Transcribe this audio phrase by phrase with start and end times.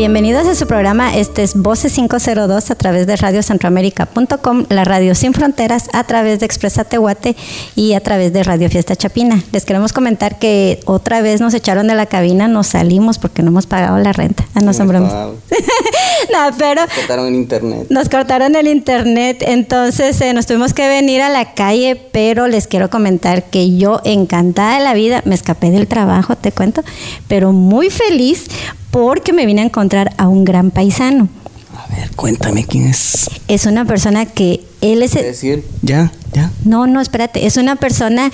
[0.00, 1.14] Bienvenidos a su programa.
[1.14, 6.46] Este es Voces 502 a través de radiocentroamérica.com, la radio sin fronteras, a través de
[6.46, 7.36] Expresa Tehuate
[7.76, 9.44] y a través de Radio Fiesta Chapina.
[9.52, 13.48] Les queremos comentar que otra vez nos echaron de la cabina, nos salimos porque no
[13.48, 14.46] hemos pagado la renta.
[14.54, 14.72] Ah, no.
[14.72, 15.36] Wow.
[16.32, 17.86] no, pero Cortaron en internet.
[17.90, 22.68] nos cortaron el internet, entonces eh, nos tuvimos que venir a la calle, pero les
[22.68, 26.82] quiero comentar que yo encantada de la vida, me escapé del trabajo, te cuento,
[27.28, 28.46] pero muy feliz
[28.90, 31.28] porque me vine a encontrar a un gran paisano.
[31.76, 33.28] A ver, cuéntame quién es.
[33.48, 35.16] Es una persona que él es...
[35.16, 36.50] Es decir, ya, ya.
[36.64, 38.30] No, no, espérate, es una persona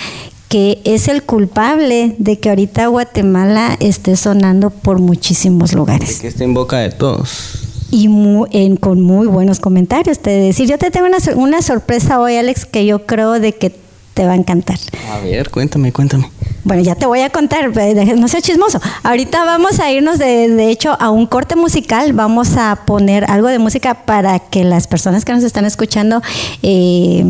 [0.49, 6.19] que es el culpable de que ahorita Guatemala esté sonando por muchísimos De lugares.
[6.19, 7.63] que esté en boca de todos.
[7.91, 10.19] y mu- en- con muy buenos comentarios.
[10.19, 13.73] Te decir, yo te tengo una, una sorpresa hoy, Alex, que yo creo de que
[14.17, 14.79] te va a encantar.
[15.13, 16.29] A ver, cuéntame, cuéntame.
[16.63, 18.81] Bueno, ya te voy a contar, eh, no sea chismoso.
[19.03, 23.47] Ahorita vamos a irnos de, de hecho a un corte musical, vamos a poner algo
[23.47, 26.21] de música para que las personas que nos están escuchando
[26.63, 27.23] eh,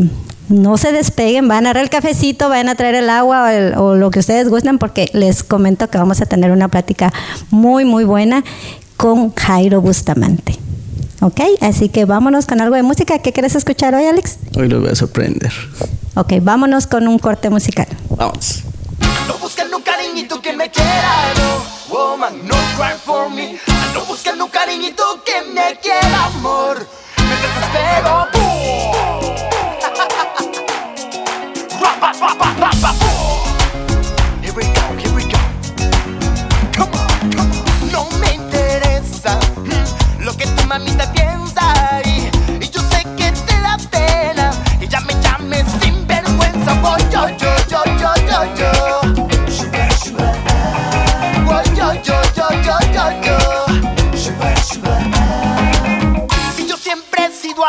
[0.48, 3.74] no se despeguen, van a agarrar el cafecito, vayan a traer el agua o, el-
[3.76, 7.12] o lo que ustedes gusten, porque les comento que vamos a tener una plática
[7.50, 8.42] muy, muy buena
[8.96, 10.56] con Jairo Bustamante.
[11.20, 11.40] ¿Ok?
[11.60, 13.18] Así que vámonos con algo de música.
[13.18, 14.38] ¿Qué quieres escuchar hoy, Alex?
[14.56, 15.52] Hoy los voy a sorprender.
[16.18, 17.86] Ok, vámonos con un corte musical.
[18.10, 18.64] Vamos.
[19.28, 23.56] No buscan un cariñito que me quiera, no Woman, no cry for me
[23.94, 26.84] No buscan un cariñito que me quiera, amor
[27.18, 29.36] Me desespero boom.
[31.80, 33.17] Rapa, rapa, rapa, boom.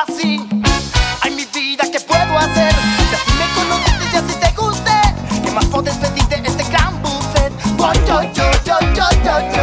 [0.07, 0.39] así.
[1.21, 2.73] Ay, mi vida, ¿qué puedo hacer?
[3.09, 5.01] Si así me conociste, si así te gusté,
[5.43, 7.51] ¿qué más puedes pedir de este gran buffet?
[8.07, 9.53] Yo, yo, yo, yo.
[9.53, 9.58] yo.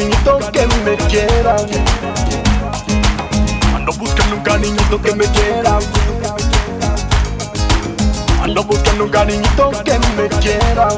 [0.00, 1.66] cariñito que me quieran.
[3.74, 5.78] Ando buscando un cariñito que me quiera.
[8.42, 10.88] Ando buscando un cariñito que me quiera.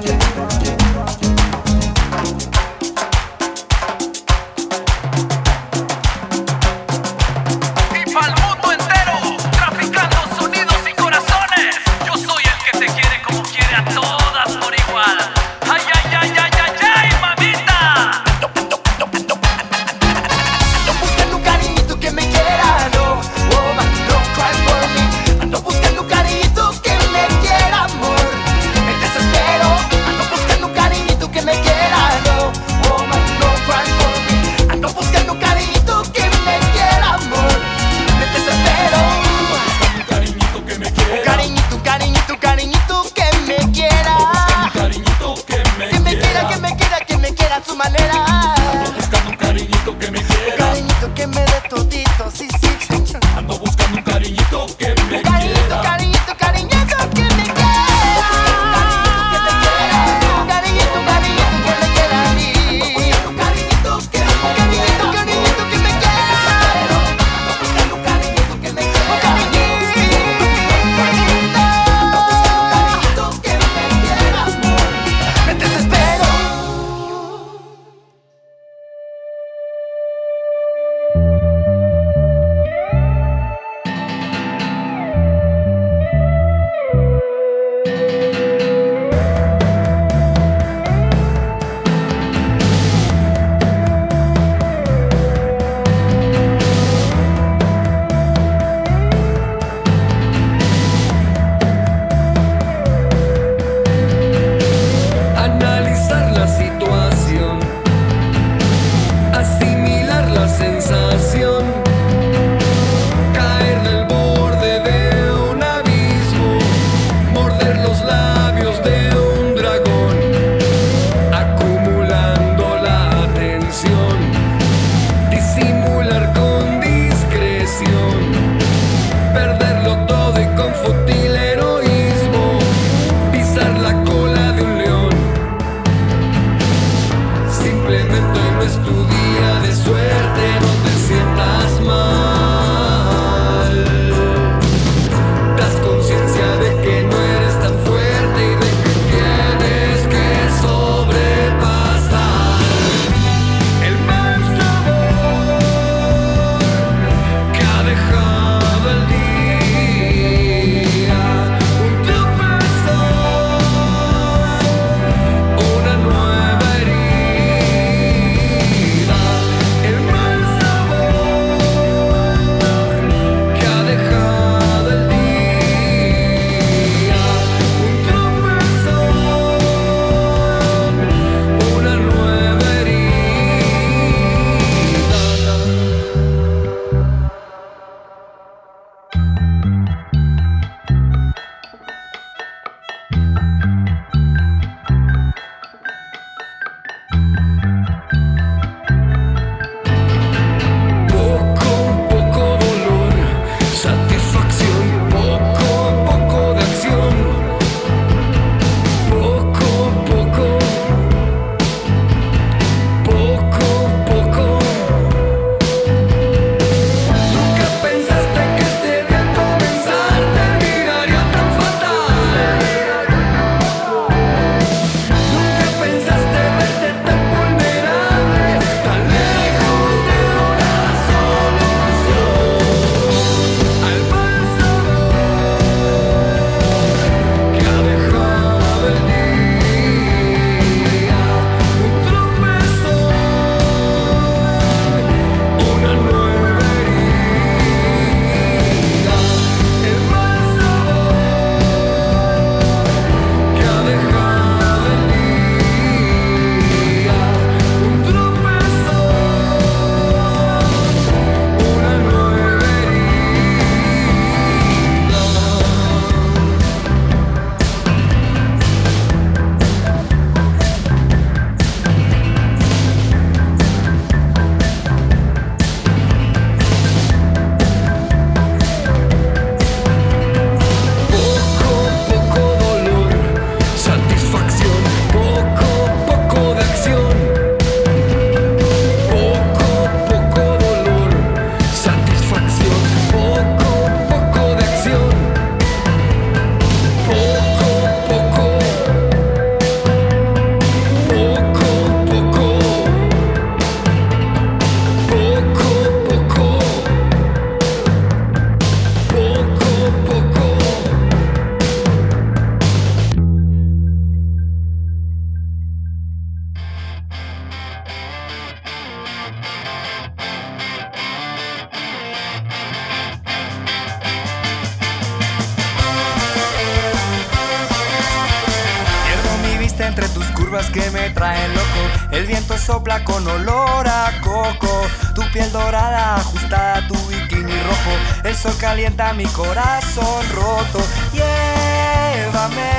[330.52, 331.82] Curvas que me traen loco.
[332.10, 334.82] El viento sopla con olor a coco.
[335.14, 337.94] Tu piel dorada ajustada a tu bikini rojo.
[338.24, 340.80] El sol calienta mi corazón roto.
[341.12, 342.70] Llévame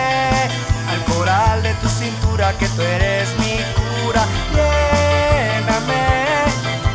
[0.92, 4.24] al coral de tu cintura que tú eres mi cura.
[4.54, 6.04] Lléname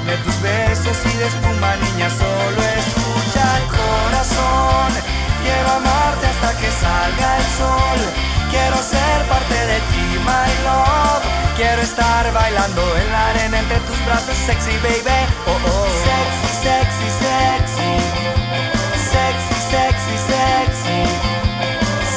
[0.07, 4.93] de tus besos y de espuma, niña, solo escucha el corazón.
[5.43, 8.38] Quiero amarte hasta que salga el sol.
[8.51, 11.25] Quiero ser parte de ti, my love.
[11.57, 15.27] Quiero estar bailando en la arena entre tus brazos, sexy baby.
[15.47, 15.87] Oh oh.
[16.07, 17.93] Sexy, sexy, sexy.
[19.13, 21.01] Sexy, sexy, sexy.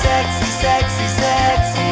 [0.01, 1.91] Sexy, sexy, sexy.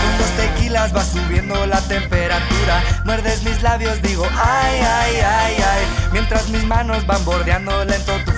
[0.00, 2.82] Con dos tequilas va subiendo la temperatura.
[3.04, 5.84] Muerdes mis labios, digo ay, ay, ay, ay.
[6.12, 8.32] Mientras mis manos van bordeando lento tu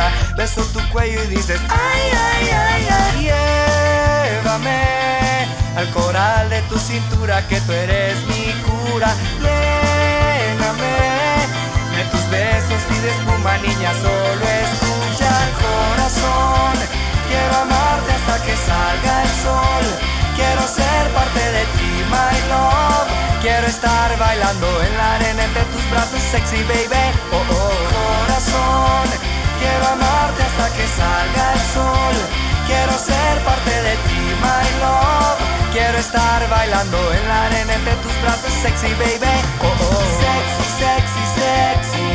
[0.00, 0.34] figura.
[0.36, 3.22] Beso tu cuello y dices ay, ay, ay, ay.
[4.32, 9.12] Llévame al coral de tu cintura que tú eres mi cura.
[9.40, 10.96] Lléname
[11.96, 16.74] de tus besos y de espuma, niña, solo escucha el corazón.
[17.28, 19.84] Quiero amarte hasta que salga el sol.
[20.36, 23.08] Quiero ser parte de ti, my love.
[23.42, 27.04] Quiero estar bailando en la arena entre tus brazos, sexy baby.
[27.32, 29.39] Oh oh, corazón.
[29.60, 32.16] Quiero amarte hasta que salga el sol.
[32.66, 35.38] Quiero ser parte de ti, my love.
[35.72, 39.36] Quiero estar bailando en la arena entre tus brazos, sexy baby.
[39.60, 42.08] Oh oh, sexy, sexy, sexy.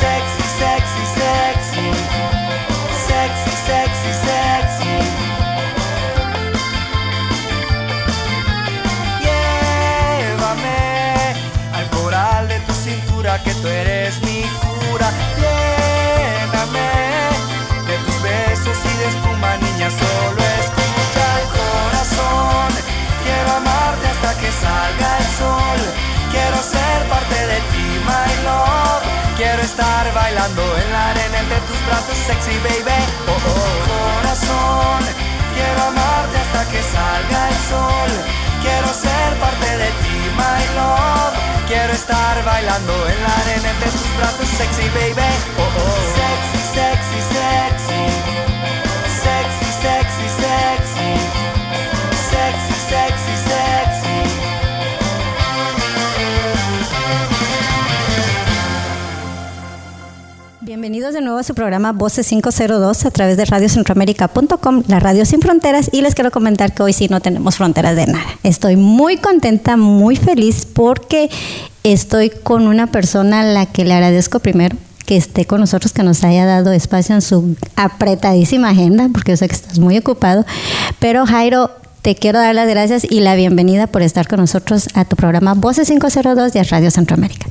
[0.00, 1.86] Sexy, sexy, sexy.
[3.08, 4.96] Sexy, sexy, sexy.
[9.22, 10.80] Llévame
[11.74, 14.21] al coral de tu cintura que tú eres
[26.62, 29.02] ser parte de ti, my love.
[29.36, 33.00] Quiero estar bailando en la arena entre tus brazos, sexy baby.
[33.26, 35.02] Oh oh, corazón.
[35.54, 38.10] Quiero amarte hasta que salga el sol.
[38.62, 41.34] Quiero ser parte de ti, my love.
[41.66, 45.30] Quiero estar bailando en la arena entre tus brazos, sexy baby.
[45.58, 47.18] Oh oh, sexy, sexy.
[47.32, 48.02] Sexy,
[61.38, 65.90] a su programa Voces 502 a través de radiocentroamérica.com, la radio sin fronteras.
[65.92, 68.24] Y les quiero comentar que hoy sí no tenemos fronteras de nada.
[68.42, 71.30] Estoy muy contenta, muy feliz porque
[71.82, 76.02] estoy con una persona a la que le agradezco primero que esté con nosotros, que
[76.02, 80.46] nos haya dado espacio en su apretadísima agenda, porque yo sé que estás muy ocupado.
[81.00, 81.70] Pero Jairo,
[82.02, 85.54] te quiero dar las gracias y la bienvenida por estar con nosotros a tu programa
[85.54, 87.46] Voces 502 de Radio Centroamérica.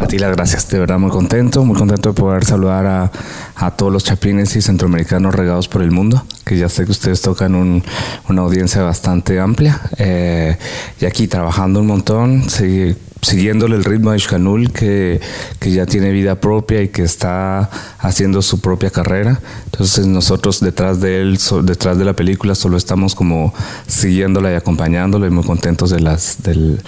[0.00, 3.12] A ti las gracias, de verdad muy contento, muy contento de poder saludar a,
[3.56, 7.20] a todos los chapines y centroamericanos regados por el mundo, que ya sé que ustedes
[7.20, 7.82] tocan un-
[8.28, 9.80] una audiencia bastante amplia.
[9.98, 10.56] eh,
[11.00, 15.20] y aquí trabajando un montón, sí, siguiéndole el ritmo a Ishkanul, que,
[15.58, 19.40] que ya tiene vida propia y que está haciendo su propia carrera.
[19.66, 23.52] Entonces nosotros detrás de él, so- detrás de la película, solo estamos como
[23.86, 26.80] siguiéndola y acompañándola y muy contentos de, las, del-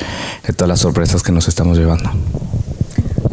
[0.47, 2.11] de todas las sorpresas que nos estamos llevando.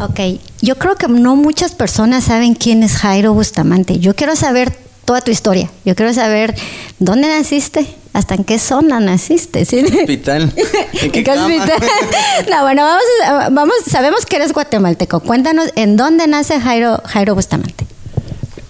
[0.01, 0.19] Ok,
[0.61, 3.99] yo creo que no muchas personas saben quién es Jairo Bustamante.
[3.99, 5.69] Yo quiero saber toda tu historia.
[5.83, 6.55] Yo quiero saber
[6.99, 9.65] dónde naciste, hasta en qué zona naciste.
[9.65, 9.79] ¿sí?
[9.83, 10.51] Hospital.
[10.93, 11.45] ¿En qué qué cama?
[11.45, 11.77] hospital?
[12.49, 15.19] No, bueno, vamos, a- vamos, sabemos que eres guatemalteco.
[15.19, 17.85] Cuéntanos en dónde nace Jairo, Jairo Bustamante.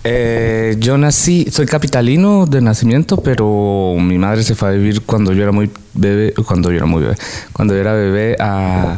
[0.05, 5.33] Eh, yo nací, soy capitalino de nacimiento, pero mi madre se fue a vivir cuando
[5.33, 7.15] yo era muy bebé, cuando yo era muy bebé,
[7.51, 8.97] cuando yo era bebé a,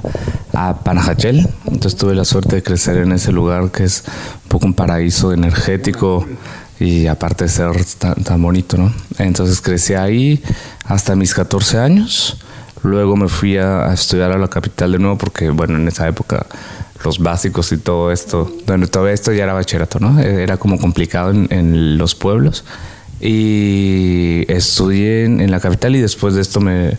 [0.53, 1.48] a Panajachel.
[1.65, 4.03] Entonces tuve la suerte de crecer en ese lugar que es
[4.43, 6.25] un poco un paraíso energético
[6.81, 8.93] y aparte de ser tan, tan bonito, ¿no?
[9.17, 10.41] Entonces crecí ahí
[10.85, 12.38] hasta mis 14 años.
[12.83, 16.07] Luego me fui a, a estudiar a la capital de nuevo porque, bueno, en esa
[16.07, 16.45] época
[17.03, 20.19] los básicos y todo esto, bueno, todo esto ya era bachillerato, ¿no?
[20.19, 22.63] Eh, Era como complicado en, en los pueblos.
[23.19, 26.97] Y estudié en, en la capital y después de esto me,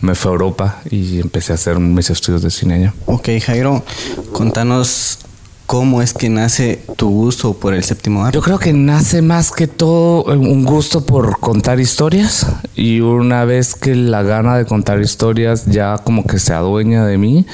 [0.00, 2.94] me fui a Europa y empecé a hacer mis estudios de cine allá.
[3.06, 3.84] Ok, Jairo,
[4.32, 5.18] contanos
[5.66, 8.36] cómo es que nace tu gusto por el séptimo arte.
[8.36, 13.74] Yo creo que nace más que todo un gusto por contar historias y una vez
[13.74, 17.46] que la gana de contar historias ya como que se adueña de mí,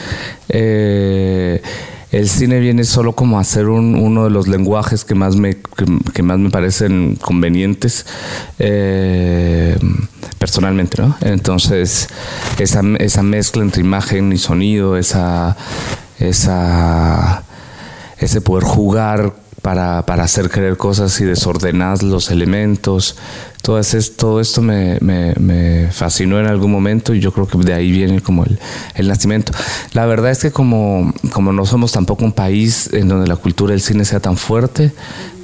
[0.48, 1.62] eh,
[2.10, 5.54] el cine viene solo como a ser un- uno de los lenguajes que más me,
[5.54, 8.04] que, que más me parecen convenientes
[8.58, 9.78] eh,
[10.38, 11.16] personalmente, ¿no?
[11.20, 12.08] Entonces,
[12.58, 15.56] esa, esa mezcla entre imagen y sonido, esa,
[16.18, 17.44] esa,
[18.20, 23.16] ese poder jugar para, para hacer creer cosas y desordenar los elementos.
[23.62, 27.74] Todo, ese- todo esto me, me- fascinó en algún momento y yo creo que de
[27.74, 28.58] ahí viene como el,
[28.94, 29.52] el nacimiento.
[29.92, 33.72] La verdad es que como, como no somos tampoco un país en donde la cultura
[33.72, 34.92] del cine sea tan fuerte,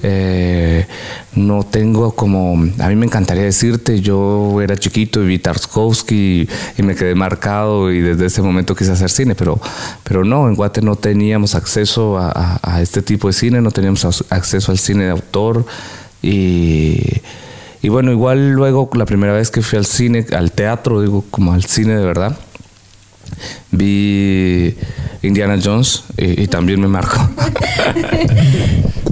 [0.02, 0.86] eh,
[1.34, 2.52] no tengo como...
[2.78, 7.90] A mí me encantaría decirte, yo era chiquito y vi Tarkovsky y, me quedé marcado
[7.92, 9.60] y desde ese momento quise hacer cine, pero,
[10.04, 14.04] pero no, en Guate no teníamos acceso a, a- este tipo de cine, no teníamos
[14.30, 15.66] acceso al cine de autor
[16.22, 17.00] y...
[17.86, 21.52] Y bueno, igual luego la primera vez que fui al cine, al teatro, digo, como
[21.52, 22.36] al cine de verdad,
[23.70, 24.74] vi
[25.22, 27.16] Indiana Jones y, y también me marcó.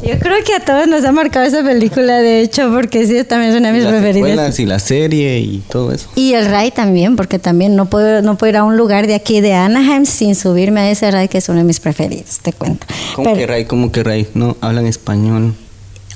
[0.03, 3.53] Yo creo que a todos nos ha marcado esa película, de hecho, porque sí, también
[3.53, 4.59] es una de mis preferidas.
[4.59, 6.09] y la serie y todo eso.
[6.17, 9.15] Y el ride también, porque también no puedo, no puedo ir a un lugar de
[9.15, 12.53] aquí de Anaheim sin subirme a ese ride que es uno de mis preferidos, te
[12.53, 12.89] cuento.
[13.15, 13.65] ¿Cómo Pero- que Ray?
[13.67, 14.27] ¿Cómo que Ray?
[14.35, 15.55] No, hablan español.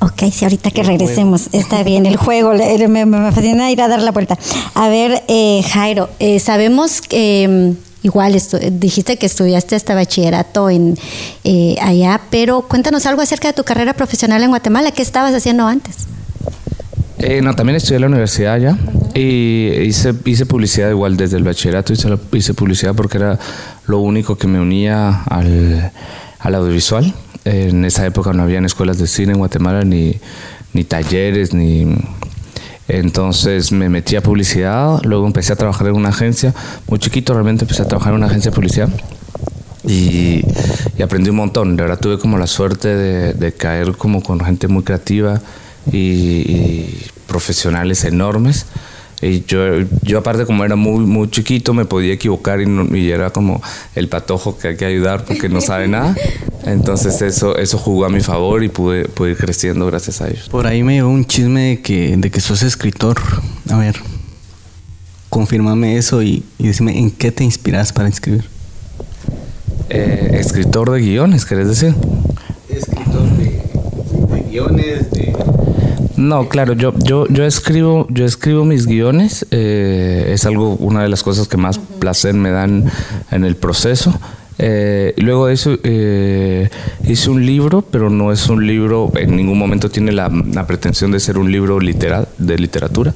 [0.00, 2.52] Ok, sí, ahorita que regresemos, está bien, el juego,
[2.88, 4.38] me, me fascina ir a dar la vuelta.
[4.74, 8.40] A ver, eh, Jairo, eh, sabemos que mm, igual
[8.72, 10.96] dijiste que estudiaste hasta bachillerato en
[11.42, 15.66] eh, allá, pero cuéntanos algo acerca de tu carrera profesional en Guatemala, ¿qué estabas haciendo
[15.66, 16.06] antes?
[17.18, 18.78] Eh, no, también estudié en la universidad ya
[19.14, 23.36] y hice, hice publicidad igual desde el bachillerato, hice, hice publicidad porque era
[23.86, 25.90] lo único que me unía al,
[26.38, 27.12] al audiovisual.
[27.48, 30.16] En esa época no habían escuelas de cine en Guatemala ni,
[30.74, 31.86] ni talleres, ni...
[32.88, 36.54] Entonces me metí a publicidad, luego empecé a trabajar en una agencia,
[36.88, 38.88] muy chiquito realmente empecé a trabajar en una agencia de publicidad
[39.84, 40.42] y,
[40.96, 41.76] y aprendí un montón.
[41.76, 45.40] De verdad tuve como la suerte de, de caer como con gente muy creativa
[45.92, 48.66] y, y profesionales enormes.
[49.20, 49.58] Y yo,
[50.02, 53.60] yo aparte como era muy, muy chiquito me podía equivocar y, no- y era como
[53.96, 56.14] el patojo que hay que ayudar porque no sabe nada.
[56.64, 60.48] Entonces eso, eso jugó a mi favor y pude, pude ir creciendo gracias a ellos.
[60.48, 63.16] Por ahí me llegó un chisme de que, de que sos escritor.
[63.70, 63.96] A ver,
[65.30, 68.44] confírmame eso y, y decime en qué te inspiras para escribir.
[69.90, 71.94] Eh, escritor de guiones, ¿querés decir?
[72.68, 73.62] Escritor de,
[74.50, 75.17] guiones, de...
[76.18, 81.08] No, claro, yo, yo, yo escribo, yo escribo mis guiones, eh, es algo, una de
[81.08, 82.90] las cosas que más placer me dan
[83.30, 84.18] en el proceso.
[84.58, 86.68] Eh, luego de eso eh,
[87.06, 91.12] hice un libro, pero no es un libro, en ningún momento tiene la, la pretensión
[91.12, 93.14] de ser un libro literal, de literatura.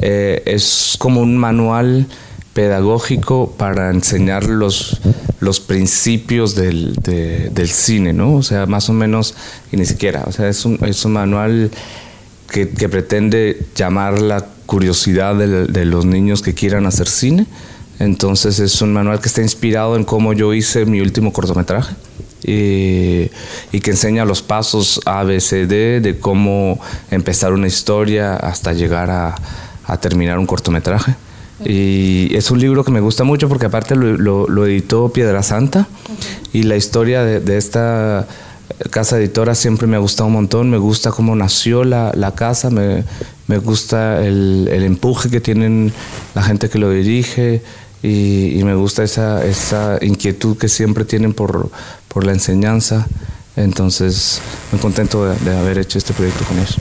[0.00, 2.06] Eh, es como un manual
[2.54, 5.00] pedagógico para enseñar los,
[5.38, 8.34] los principios del, de- del cine, ¿no?
[8.34, 9.36] O sea, más o menos,
[9.70, 11.70] y ni siquiera, o sea, es un, es un manual
[12.52, 17.46] que, pretende llamar la curiosidad de, los niños que quieran hacer cine.
[17.98, 21.94] Entonces es un manual que está inspirado en cómo yo hice mi último cortometraje
[22.42, 23.30] y,
[23.70, 28.72] y que enseña los pasos A, B, C, D de cómo empezar una historia hasta
[28.72, 29.34] llegar a,
[30.00, 31.14] terminar un cortometraje.
[31.64, 35.86] Y es un libro que me gusta mucho porque aparte lo, editó Piedra Santa
[36.52, 38.26] y la historia de esta
[38.90, 40.70] casa editora siempre me ha gustado un montón.
[40.70, 43.04] Me gusta cómo nació la, la casa, me,
[43.46, 45.92] me gusta el, el empuje que tienen
[46.34, 47.62] la gente que lo dirige
[48.02, 51.70] y, y me gusta esa, esa inquietud que siempre tienen por,
[52.08, 53.06] por la enseñanza.
[53.56, 56.76] Entonces, muy contento de, de haber hecho este proyecto con ellos.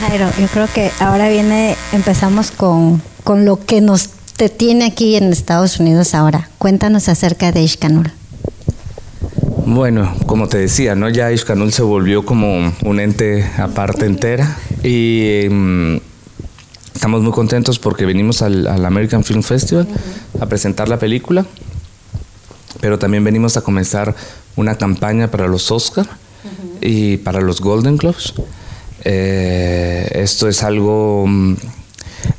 [0.00, 5.14] Jairo, yo creo que ahora viene, empezamos con, con lo que nos te tiene aquí
[5.14, 6.48] en Estados Unidos ahora.
[6.58, 8.12] Cuéntanos acerca de Ishkanul.
[9.64, 11.08] Bueno, como te decía, ¿no?
[11.08, 15.96] Ya Ishkanul se volvió como un ente aparte entera y mm,
[16.94, 19.86] estamos muy contentos porque venimos al, al American Film Festival
[20.40, 21.46] a presentar la película,
[22.80, 24.14] pero también venimos a comenzar
[24.56, 26.06] una campaña para los Oscar
[26.80, 28.34] y para los Golden Globes.
[29.04, 31.54] Eh, esto es algo, mm,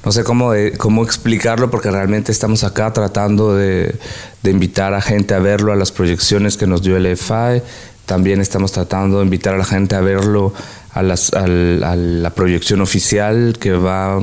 [0.05, 3.95] no sé cómo, de- cómo explicarlo porque realmente estamos acá tratando de,
[4.41, 7.61] de invitar a gente a verlo, a las proyecciones que nos dio el EFI.
[8.05, 10.53] También estamos tratando de invitar a la gente a verlo
[10.93, 14.19] a, las- al- a la proyección oficial que va,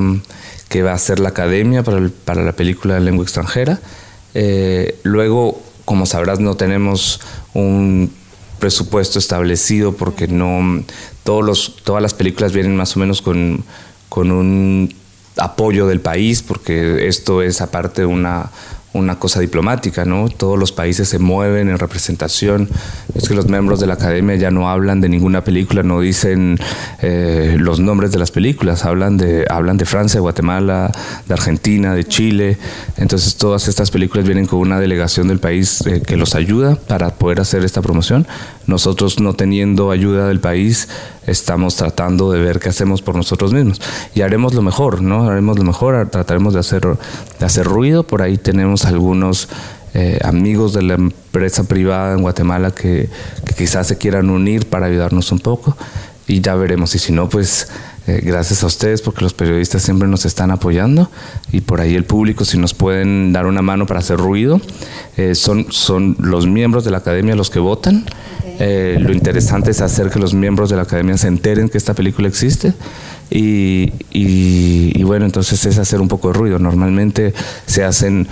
[0.69, 3.79] que va a hacer la academia para, el- para la película de lengua extranjera.
[4.33, 7.19] Eh, luego, como sabrás, no tenemos
[7.53, 8.13] un
[8.59, 10.83] presupuesto establecido porque no
[11.23, 13.63] todos los, todas las películas vienen más o menos con,
[14.07, 14.93] con un
[15.37, 18.49] apoyo del país porque esto es aparte una,
[18.93, 20.27] una cosa diplomática, ¿no?
[20.27, 22.67] Todos los países se mueven en representación.
[23.15, 26.59] Es que los miembros de la academia ya no hablan de ninguna película, no dicen
[27.01, 30.91] eh, los nombres de las películas, hablan de, hablan de Francia, de Guatemala,
[31.25, 32.57] de Argentina, de Chile.
[32.97, 37.15] Entonces todas estas películas vienen con una delegación del país eh, que los ayuda para
[37.15, 38.27] poder hacer esta promoción.
[38.67, 40.89] Nosotros no teniendo ayuda del país,
[41.31, 43.81] estamos tratando de ver qué hacemos por nosotros mismos.
[44.13, 45.29] Y haremos lo mejor, ¿no?
[45.29, 46.87] Haremos lo mejor, trataremos de hacer,
[47.39, 48.03] de hacer ruido.
[48.03, 49.49] Por ahí tenemos algunos
[49.93, 53.09] eh, amigos de la empresa privada en Guatemala que,
[53.45, 55.75] que quizás se quieran unir para ayudarnos un poco.
[56.27, 56.93] Y ya veremos.
[56.95, 57.67] Y si no, pues
[58.17, 61.09] eh, gracias a ustedes porque los periodistas siempre nos están apoyando
[61.51, 64.59] y por ahí el público si nos pueden dar una mano para hacer ruido.
[65.17, 68.05] Eh, son, son los miembros de la academia los que votan.
[68.59, 71.93] Eh, lo interesante es hacer que los miembros de la academia se enteren que esta
[71.93, 72.73] película existe.
[73.29, 76.59] Y, y- y bueno, entonces es hacer un poco de ruido.
[76.59, 77.33] Normalmente
[77.65, 78.27] se hacen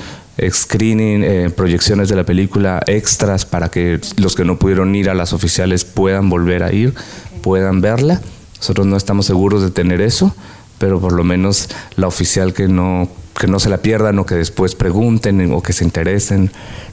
[0.50, 5.14] screening, eh, proyecciones de la película extras para que los que no pudieron ir a
[5.14, 6.94] las oficiales puedan volver a ir,
[7.42, 8.22] puedan verla.
[8.60, 10.34] Nosotros no estamos seguros de tener eso,
[10.78, 13.08] pero por lo menos la oficial que no,
[13.40, 16.52] que no se la pierdan o que después pregunten o que se interesen,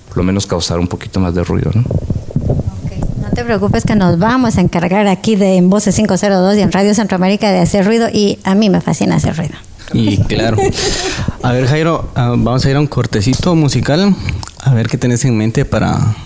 [0.09, 1.71] por lo menos causar un poquito más de ruido.
[1.75, 1.83] ¿no?
[1.83, 6.73] No te preocupes que nos vamos a encargar aquí de en Voces 502 y en
[6.73, 9.55] Radio Centroamérica de hacer ruido y a mí me fascina hacer ruido.
[9.93, 10.57] Y claro.
[11.43, 14.15] A ver, Jairo, ah, vamos a ir a un cortecito musical.
[14.63, 16.17] A ver qué tenés en mente para.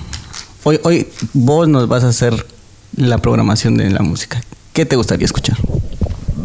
[0.64, 2.46] Hoy, hoy vos nos vas a hacer
[2.96, 4.40] la programación de la música.
[4.72, 5.56] ¿Qué te gustaría escuchar?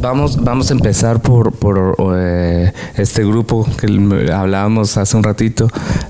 [0.02, 5.68] Vamos, vamos a empezar por, por eh, este grupo que hablábamos hace un ratito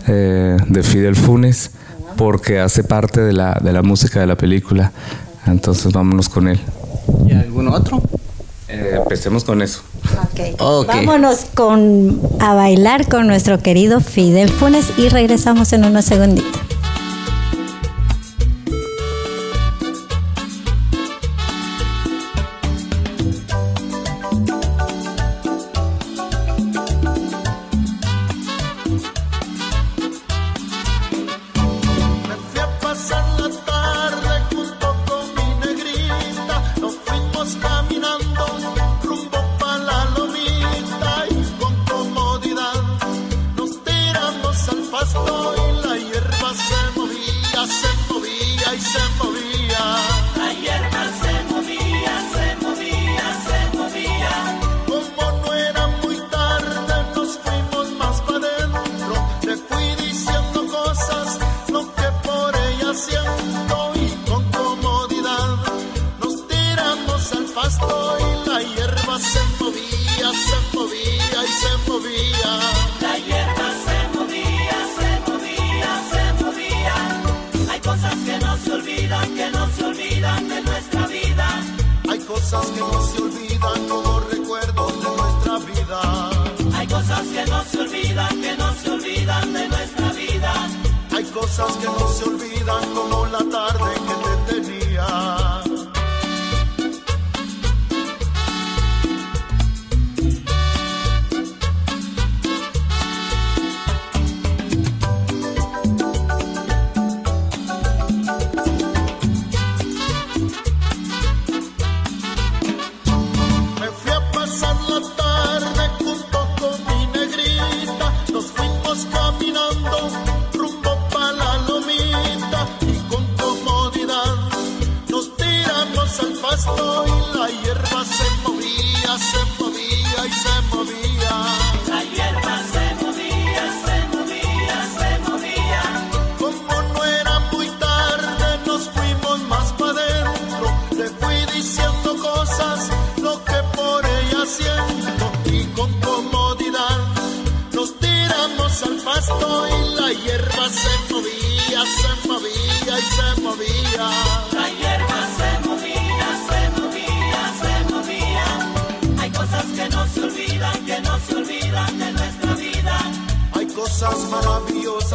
[0.08, 1.72] eh, de Fidel Funes,
[2.18, 4.92] porque hace parte de la, de la música de la película.
[5.46, 6.60] Entonces vámonos con él.
[7.28, 8.02] ¿Y algún otro?
[8.68, 9.82] Eh, empecemos con eso.
[10.62, 10.88] Ok.
[10.88, 16.62] Vámonos con, a bailar con nuestro querido Fidel Funes y regresamos en unos segunditos.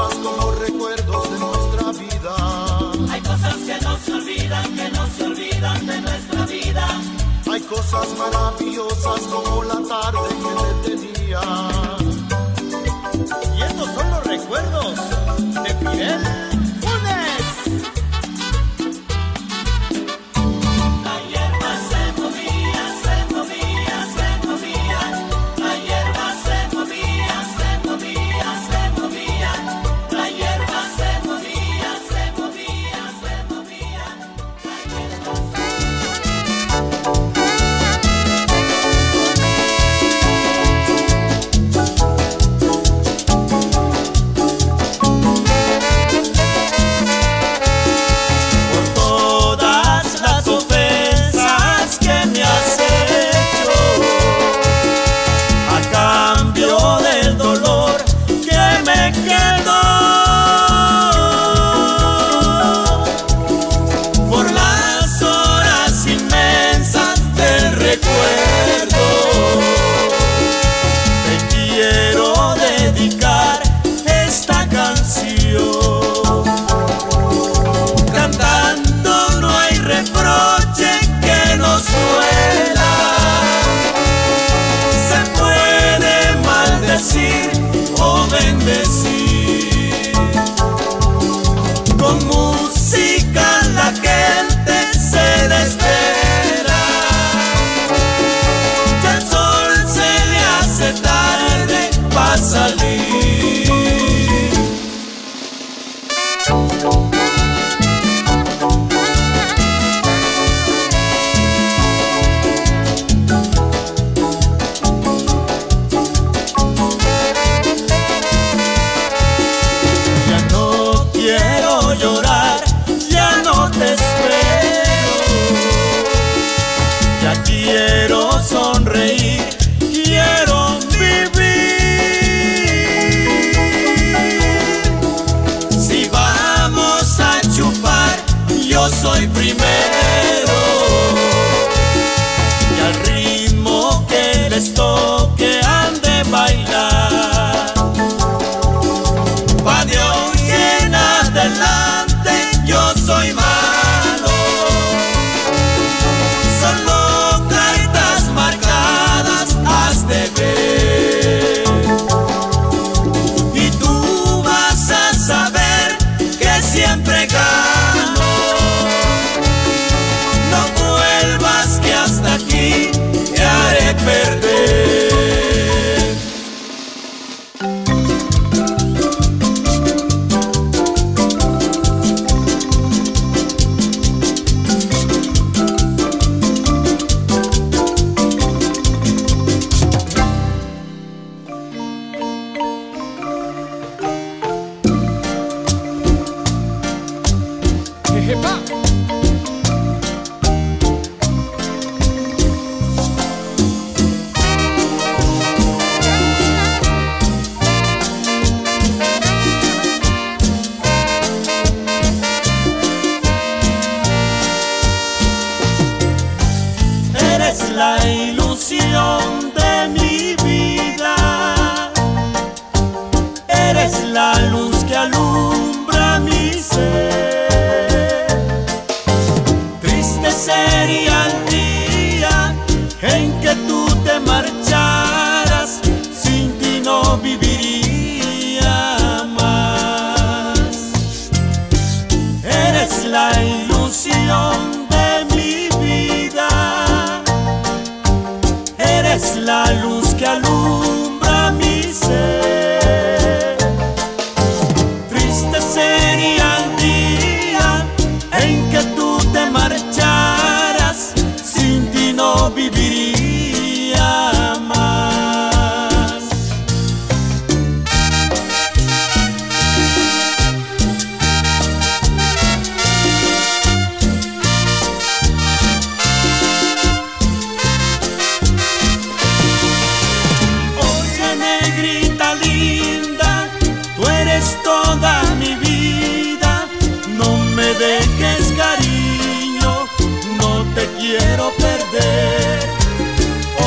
[0.08, 2.34] Como recuerdos de nuestra vida.
[3.12, 6.86] Hay cosas que no se olvidan, que no se olvidan de nuestra vida.
[7.50, 11.40] Hay cosas maravillosas como la tarde que te tenía.
[13.56, 14.94] Y estos son los recuerdos
[15.64, 16.59] de Fidel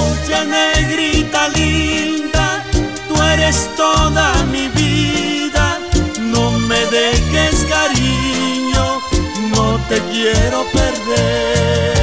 [0.02, 2.64] Oye, negrita linda,
[3.08, 5.80] tú eres toda mi vida.
[6.20, 9.02] No me dejes, cariño,
[9.56, 12.03] no te quiero perder.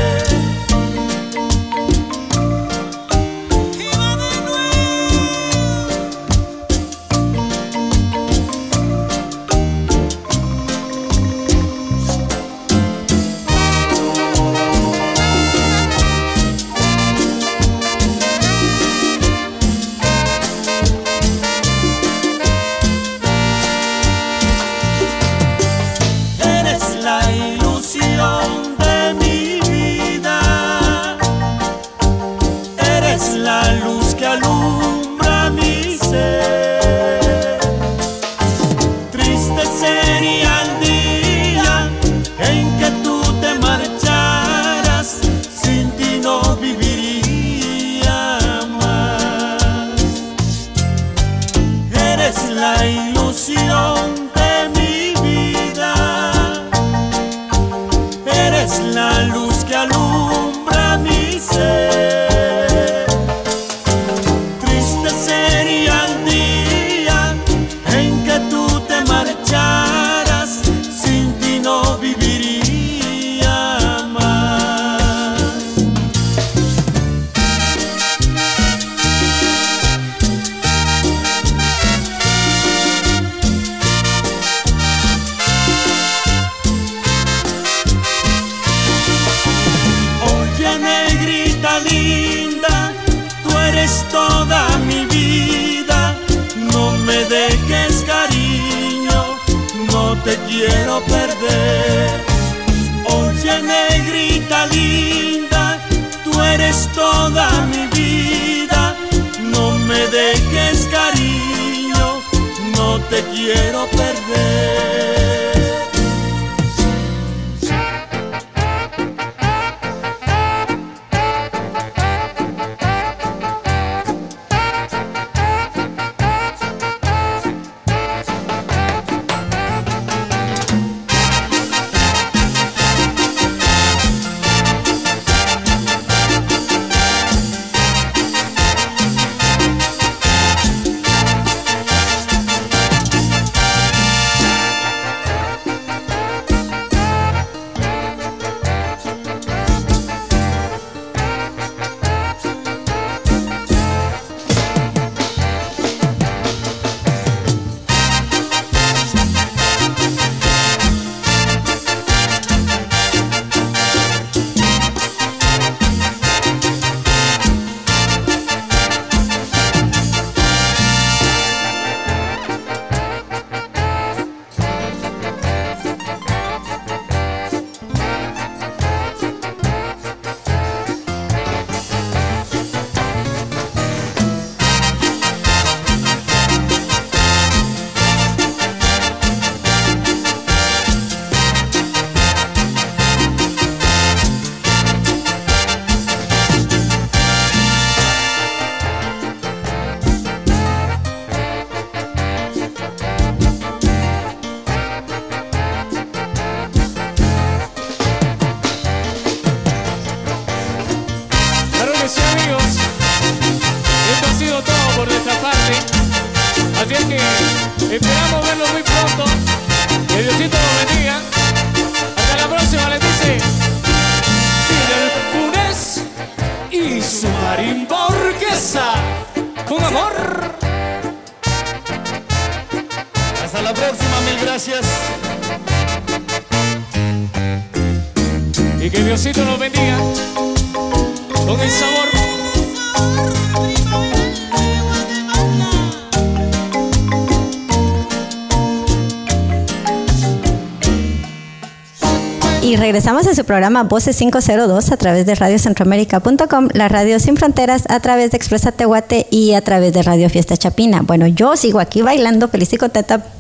[253.41, 258.36] Su programa Voces 502 a través de radiocentroamérica.com, la radio sin fronteras, a través de
[258.36, 261.01] Expresa Tehuate y a través de Radio Fiesta Chapina.
[261.01, 262.78] Bueno, yo sigo aquí bailando feliz y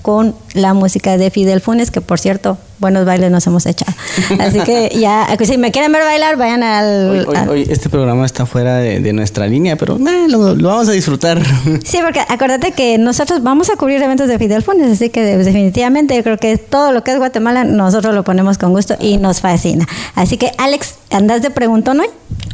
[0.00, 3.92] con la música de Fidel Funes, que por cierto, buenos bailes nos hemos echado.
[4.40, 7.10] Así que ya, si me quieren ver bailar, vayan al...
[7.10, 10.68] Hoy, hoy- hoy este programa está fuera de, de nuestra línea, pero eh, lo, lo
[10.68, 11.40] vamos a disfrutar.
[11.84, 16.16] Sí, porque acuérdate que nosotros vamos a cubrir eventos de Fidel Funes, así que definitivamente
[16.16, 19.40] yo creo que todo lo que es Guatemala nosotros lo ponemos con gusto y nos
[19.40, 19.86] fascina.
[20.14, 22.06] Así que Alex, ¿andas de preguntón hoy?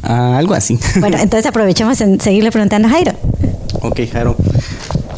[0.03, 0.79] Ah, algo así.
[1.01, 3.13] Bueno, entonces aprovechemos en seguirle preguntando a Jairo.
[3.81, 4.37] ok, Jaro.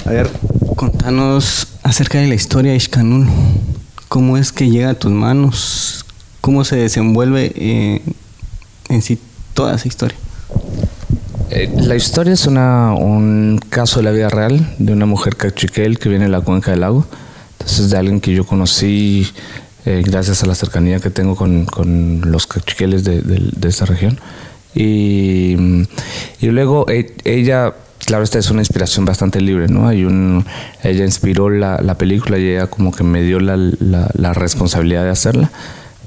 [0.06, 0.28] A ver,
[0.76, 3.26] contanos acerca de la historia de Ishkanul.
[4.09, 6.04] ¿Cómo es que llega a tus manos?
[6.40, 8.02] ¿Cómo se desenvuelve eh,
[8.88, 9.18] en sí
[9.54, 10.16] toda esa historia?
[11.50, 15.98] Eh, la historia es una, un caso de la vida real de una mujer cachiquel
[15.98, 17.06] que viene de la cuenca del lago.
[17.59, 19.26] Entonces, de alguien que yo conocí
[19.84, 23.84] eh, gracias a la cercanía que tengo con, con los cachiqueles de, de- de esta
[23.84, 24.18] región.
[24.74, 25.56] Y,
[26.40, 27.74] y luego e- ella,
[28.09, 29.86] claro, esta es una inspiración bastante libre, ¿no?
[29.86, 30.46] Hay un,
[30.82, 35.50] ella inspiró la, la película y ella como que me dio la responsabilidad de hacerla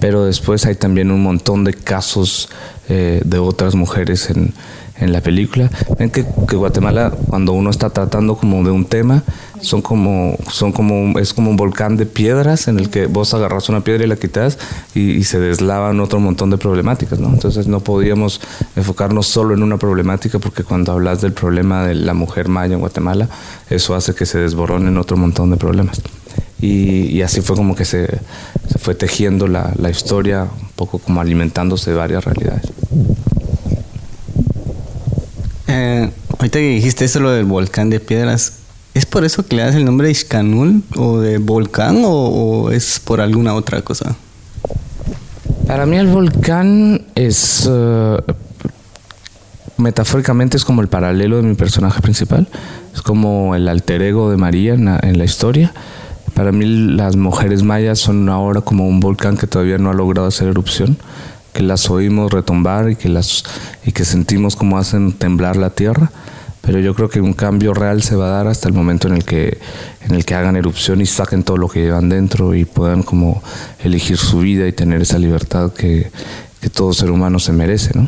[0.01, 2.49] pero después hay también un montón de casos
[2.89, 4.51] eh, de otras mujeres en,
[4.99, 5.69] en la película.
[5.97, 9.23] Ven que, que Guatemala, cuando uno está tratando como de un tema,
[9.61, 13.69] son como, son como, es como un volcán de piedras en el que vos agarras
[13.69, 14.57] una piedra y la quitas
[14.95, 17.29] y, y se deslavan otro montón de problemáticas, ¿no?
[17.29, 18.41] Entonces no podíamos
[18.75, 22.79] enfocarnos solo en una problemática porque cuando hablas del problema de la mujer maya en
[22.79, 23.29] Guatemala,
[23.69, 26.01] eso hace que se desboronen otro montón de problemas.
[26.59, 28.07] Y, y así fue como que se,
[28.67, 32.71] se fue tejiendo la, la historia, un poco como alimentándose de varias realidades.
[35.73, 38.57] Eh, ahorita que dijiste eso, lo del volcán de piedras,
[38.93, 42.99] ¿es por eso que le das el nombre de Ishkanul o de volcán o, es
[42.99, 44.17] por alguna otra cosa?
[45.67, 48.17] Para mí el volcán es, eh,
[49.77, 52.49] metafóricamente es como el paralelo de mi personaje principal,
[52.93, 55.73] es como el alter ego de María en la historia.
[56.33, 60.27] Para mí las mujeres mayas son ahora como un volcán que todavía no ha logrado
[60.27, 60.97] hacer erupción,
[61.53, 63.43] que las oímos retumbar y que, las,
[63.85, 66.11] y que sentimos como hacen temblar la tierra,
[66.61, 69.15] pero yo creo que un cambio real se va a dar hasta el momento en
[69.15, 69.59] el que
[70.01, 73.41] en el que hagan erupción y saquen todo lo que llevan dentro y puedan como
[73.79, 76.11] elegir su vida y tener esa libertad que,
[76.59, 78.07] que todo ser humano se merece, ¿no?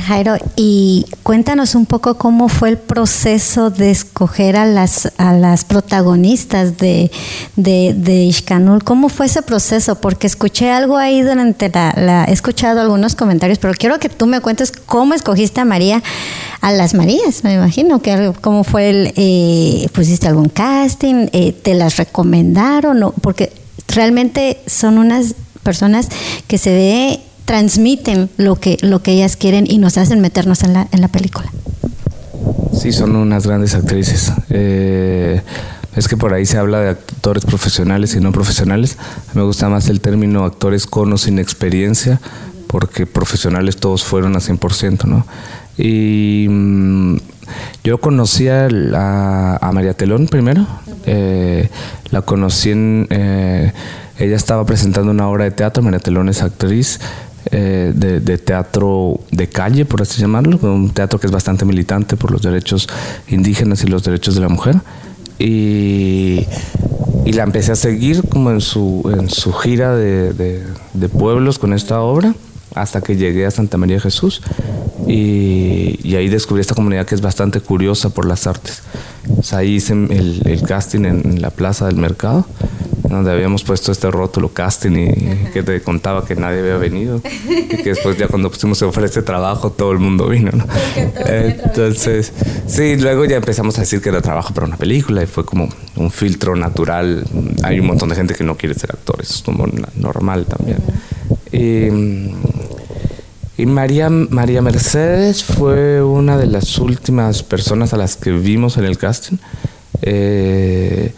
[0.00, 5.64] Jairo, y cuéntanos un poco cómo fue el proceso de escoger a las, a las
[5.64, 7.10] protagonistas de,
[7.56, 8.84] de, Ishkanul.
[8.84, 9.96] ¿Cómo fue ese proceso?
[10.00, 14.40] Porque escuché algo ahí durante la, He escuchado algunos comentarios, pero quiero que tú me
[14.40, 16.02] cuentes cómo escogiste a María,
[16.60, 19.12] a las Marías, me imagino, que cómo fue el...
[19.16, 21.26] Eh, ¿Pusiste algún casting?
[21.32, 23.02] Eh, ¿Te las recomendaron?
[23.02, 23.52] o- Porque
[23.88, 26.08] realmente son unas personas
[26.46, 30.72] que se ve transmiten lo que lo que ellas quieren y nos hacen meternos en
[30.72, 31.50] la en la película.
[32.72, 34.32] Sí, son unas grandes actrices.
[34.50, 35.40] Eh,
[35.94, 38.96] es que por ahí se habla de actores profesionales y no profesionales.
[39.34, 42.20] Me gusta más el término actores con o sin experiencia,
[42.66, 45.26] porque profesionales todos fueron a 100%, ¿no?
[45.76, 47.16] Y mm,
[47.84, 50.66] yo conocí a María Telón primero.
[51.06, 51.68] Eh,
[52.10, 53.06] la conocí en...
[53.10, 53.72] eh,
[54.18, 57.00] ella estaba presentando una obra de teatro, María Telón es actriz
[57.52, 62.16] eh, de, de teatro de calle, por así llamarlo, un teatro que es bastante militante
[62.16, 62.88] por los derechos
[63.28, 64.76] indígenas y los derechos de la mujer.
[65.38, 66.46] Y,
[67.24, 70.62] y la empecé a seguir como en su, en su gira de, de-
[70.94, 72.34] de pueblos con esta obra
[72.74, 74.40] hasta que llegué a Santa María de Jesús
[75.06, 78.82] y, y ahí descubrí esta comunidad que es bastante curiosa por las artes.
[79.38, 82.46] O sea, ahí hice el, el casting en, en la plaza del mercado,
[83.12, 87.76] donde habíamos puesto este rótulo casting y que te contaba que nadie había venido y
[87.76, 90.66] que después ya cuando pusimos se ofrece trabajo todo el mundo vino, ¿no?
[91.26, 92.32] Entonces,
[92.66, 95.68] sí, luego ya empezamos a decir que era trabajo para una película y fue como
[95.96, 97.24] un filtro natural.
[97.62, 100.78] Hay un montón de gente que no quiere ser actores, es como normal también.
[101.52, 101.88] Y,
[103.62, 108.84] y María, María Mercedes fue una de las últimas personas a las que vimos en
[108.84, 109.36] el casting.
[110.02, 111.12] Eh,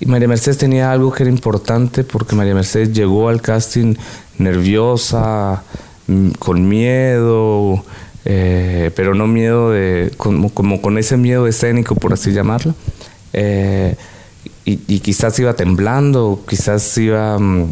[0.00, 3.94] y María Mercedes tenía algo que era importante porque María Mercedes llegó al casting
[4.38, 5.62] nerviosa,
[6.06, 7.84] mm, con miedo,
[8.24, 12.74] eh, pero no miedo de, como, con ese miedo escénico, por así llamarlo.
[13.34, 13.94] Eh,
[14.64, 17.70] y, y quizás iba temblando, quizás iba mm,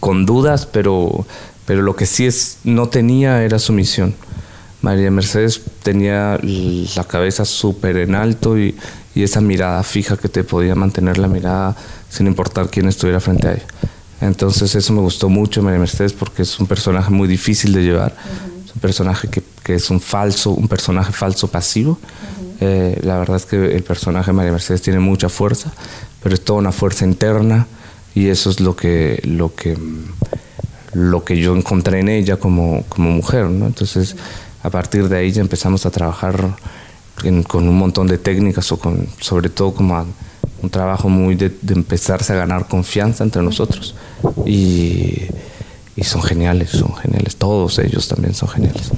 [0.00, 1.26] con dudas, pero,
[1.64, 4.14] pero lo que sí es, no tenía era su misión.
[4.82, 8.76] María Mercedes tenía la cabeza súper en alto y,
[9.14, 11.76] y esa mirada fija que te podía mantener la mirada
[12.08, 13.66] sin importar quién estuviera frente a ella.
[14.20, 18.14] Entonces eso me gustó mucho María Mercedes porque es un personaje muy difícil de llevar.
[18.64, 21.98] Es un personaje que, que es un falso, un personaje falso pasivo.
[22.60, 25.72] Eh, la verdad es que el personaje de María Mercedes tiene mucha fuerza,
[26.22, 27.66] pero es toda una fuerza interna
[28.14, 29.78] y eso es lo que, lo que,
[30.92, 33.46] lo que yo encontré en ella como, como mujer.
[33.46, 33.66] ¿no?
[33.66, 34.16] Entonces,
[34.68, 36.56] a partir de ahí ya empezamos a trabajar
[37.48, 40.06] con un montón de técnicas o con, sobre todo como a-
[40.62, 43.94] un trabajo muy de, empezarse a ganar confianza entre nosotros.
[44.46, 45.22] Y,
[46.02, 47.36] son geniales, son geniales.
[47.36, 48.90] Todos ellos también son geniales.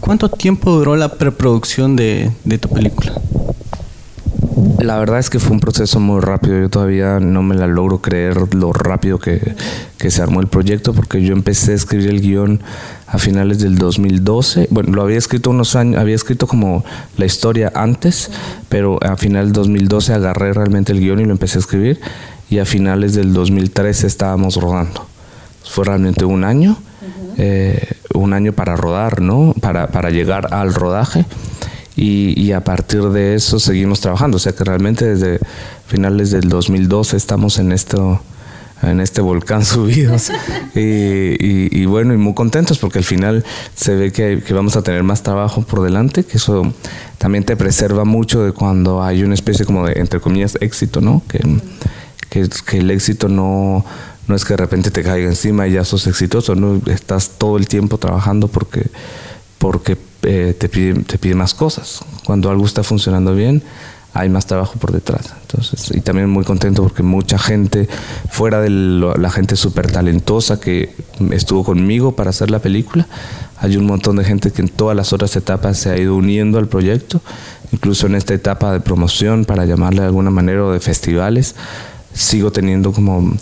[0.00, 2.30] ¿Cuánto tiempo duró la preproducción de
[2.60, 3.12] tu película?
[4.80, 6.60] La verdad es que fue un proceso muy rápido.
[6.60, 9.54] Yo todavía no me la logro creer lo rápido que,
[9.98, 12.60] que se armó el proyecto porque yo empecé a escribir el guion
[13.06, 14.68] a finales del 2012.
[14.70, 16.84] Bueno, lo había escrito unos años, había escrito como
[17.16, 18.30] la historia antes,
[18.68, 22.00] pero a final del 2012 agarré realmente el guion y lo empecé a escribir
[22.50, 25.06] y a finales del 2013 estábamos rodando.
[25.64, 26.78] Fue realmente un año,
[27.36, 29.54] eh, un año para rodar, ¿no?
[29.60, 31.26] Para, para llegar al rodaje
[31.98, 34.36] y, a partir de eso seguimos trabajando.
[34.36, 35.40] O sea que realmente desde
[35.86, 38.20] finales del 2012 estamos en esto
[38.82, 40.30] en este volcán subidos.
[40.74, 43.44] Y, bueno y muy contentos porque al final
[43.74, 46.72] se ve que, que vamos a tener más trabajo por delante que eso
[47.16, 51.22] también te preserva mucho de cuando hay una especie como de entre comillas éxito no
[51.26, 51.40] que,
[52.28, 53.86] que, que el éxito no
[54.26, 57.56] no es que de repente te caiga encima y ya sos exitoso no estás todo
[57.56, 58.86] el tiempo trabajando porque
[59.58, 62.00] porque eh, te, pide, más cosas.
[62.24, 63.62] Cuando algo está funcionando bien,
[64.14, 65.32] hay más trabajo por detrás.
[65.42, 67.88] Entonces, y también muy contento porque mucha gente,
[68.30, 70.94] fuera de la gente súper talentosa que
[71.30, 73.06] estuvo conmigo para hacer la película,
[73.58, 76.58] hay un montón de gente que en todas las otras etapas se ha ido uniendo
[76.58, 77.20] al proyecto,
[77.72, 81.54] incluso en esta etapa de promoción, para llamarle de alguna manera, o de festivales,
[82.12, 83.34] sigo teniendo como,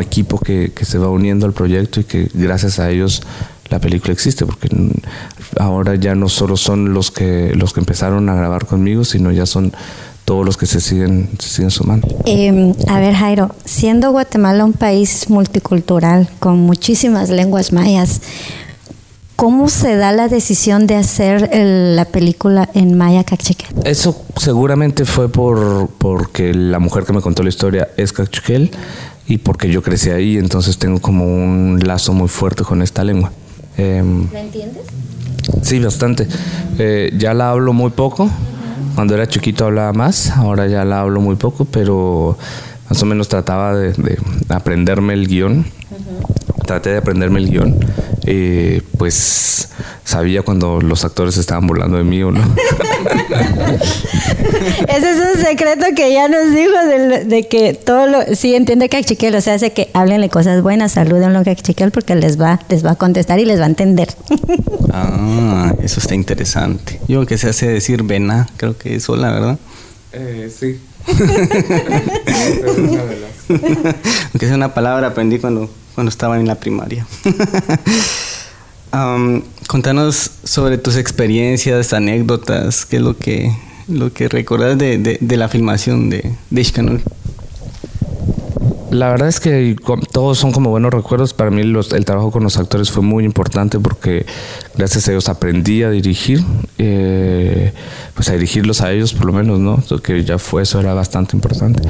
[0.00, 3.22] equipo que se va uniendo al proyecto y que gracias a ellos
[3.70, 4.68] la película existe porque
[5.58, 9.46] ahora ya no solo son los que los que empezaron a grabar conmigo sino ya
[9.46, 9.72] son
[10.24, 14.72] todos los que se siguen se siguen sumando Eh, a ver, Jairo, siendo Guatemala un
[14.74, 18.20] país multicultural con muchísimas lenguas mayas,
[19.36, 23.68] ¿cómo se da la decisión de hacer el- la película en Maya Cachiquel?
[23.84, 28.70] Eso seguramente fue por porque la mujer que me contó la historia es Cachuquel
[29.26, 33.32] y porque yo crecí ahí, entonces tengo como un lazo muy fuerte con esta lengua.
[33.80, 34.84] Em, ¿La entiendes?
[35.62, 36.26] Sí, bastante.
[36.78, 38.28] Eh, ya la hablo muy poco.
[38.94, 42.36] Cuando era chiquito hablaba más, ahora ya la hablo muy poco, pero
[42.90, 44.18] más o menos trataba de, de
[44.48, 45.64] aprenderme el guion.
[46.70, 47.74] Traté de aprenderme el guion.
[48.26, 49.70] Eh, pues
[50.04, 52.38] sabía cuando los actores estaban burlando de mí o no.
[54.86, 59.34] Ese es un secreto que ya nos dijo de, que todo lo sí entiende Cachiquel,
[59.34, 62.92] o sea, hace que háblenle cosas buenas, salúdenlo a Cachiquel porque les va les va
[62.92, 64.14] a contestar y les va a entender.
[64.92, 67.00] Ah, eso está interesante.
[67.06, 69.58] Yo que se hace decir vena, creo que es sola, ¿verdad?
[70.56, 70.80] sí.
[74.32, 77.06] Aunque es una palabra aprendí cuando, cuando estaba en la primaria.
[79.68, 83.52] Contanos sobre tus experiencias, anécdotas, qué es lo que,
[83.88, 87.00] lo que recordás de, de- de la filmación de, de Ishkanul.
[88.90, 89.76] La verdad es que
[90.10, 91.32] todos son como buenos recuerdos.
[91.32, 94.26] Para mí los- el trabajo con los actores fue muy importante porque
[94.76, 96.44] gracias a ellos aprendí a dirigir,
[96.76, 97.72] eh,
[98.14, 99.80] pues a dirigirlos a ellos por lo menos, ¿no?
[100.00, 101.82] Que ya fue, eso era bastante importante.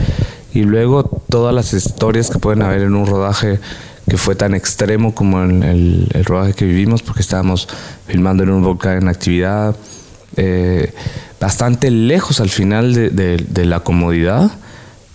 [0.52, 3.60] Y luego todas las historias que pueden haber en un rodaje
[4.06, 7.66] que fue tan extremo como en el, rodaje que vivimos porque estábamos
[8.08, 9.74] filmando en un volcán en actividad,
[10.36, 10.92] eh,
[11.40, 14.50] bastante lejos al final de la comodidad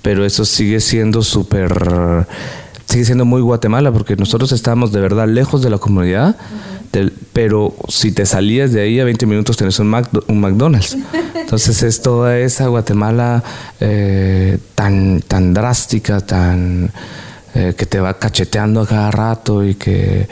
[0.05, 1.73] pero eso sigue siendo súper,
[2.85, 6.35] sigue siendo muy Guatemala, porque nosotros estábamos de verdad lejos de la comunidad,
[7.33, 10.95] pero si te salías de ahí a 20 minutos tenés un, Macdo- un McDonald's.
[11.35, 13.43] Entonces es toda esa Guatemala
[13.79, 16.91] eh, tan, tan drástica, tan
[17.55, 20.27] eh, que te va cacheteando a cada rato y que,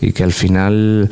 [0.00, 1.10] y que al final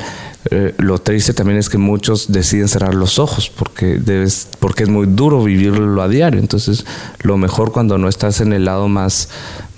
[0.51, 4.89] eh, lo triste también es que muchos deciden cerrar los ojos porque debes, porque es
[4.89, 6.39] muy duro vivirlo a diario.
[6.39, 6.85] Entonces,
[7.21, 9.29] lo mejor cuando no estás en el lado más,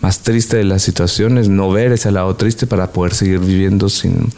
[0.01, 3.87] más triste de la situación es no ver ese lado triste para poder seguir viviendo
[3.89, 4.29] sin,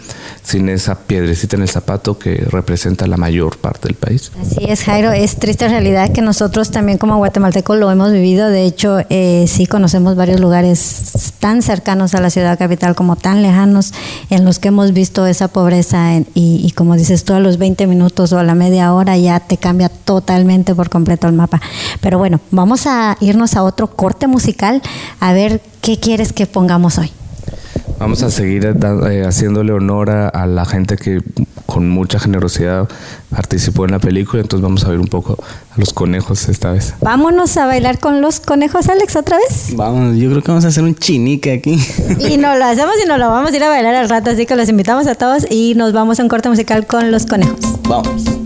[0.44, 4.32] sin esa piedrecita en el zapato que representa la mayor parte del país.
[4.42, 8.50] Así es, Jairo, es triste realidad que nosotros también como guatemaltecos lo hemos vivido.
[8.50, 13.42] De hecho, eh, sí conocemos varios lugares tan cercanos a la ciudad capital como tan
[13.42, 13.94] lejanos
[14.30, 17.58] en los que hemos visto esa pobreza en- y, y como dices tú, a los
[17.58, 21.62] 20 minutos o a la media hora ya te cambia totalmente por completo el mapa.
[22.02, 24.82] Pero bueno, vamos a irnos a otro corte musical
[25.20, 27.12] a ver qué quieres que pongamos hoy.
[28.00, 31.22] Vamos a seguir eh, haciéndole honor a, a la gente que
[31.66, 32.88] con mucha generosidad
[33.30, 36.94] participó en la película, entonces vamos a ver un poco a los conejos esta vez.
[37.02, 39.76] Vámonos a bailar con los conejos, Alex, otra vez.
[39.76, 41.84] Vamos, yo creo que vamos a hacer un chinique aquí.
[42.20, 44.46] Y no lo hacemos y nos lo vamos a ir a bailar al rato, así
[44.46, 47.58] que los invitamos a todos y nos vamos a un corte musical con los conejos.
[47.88, 48.43] Vamos.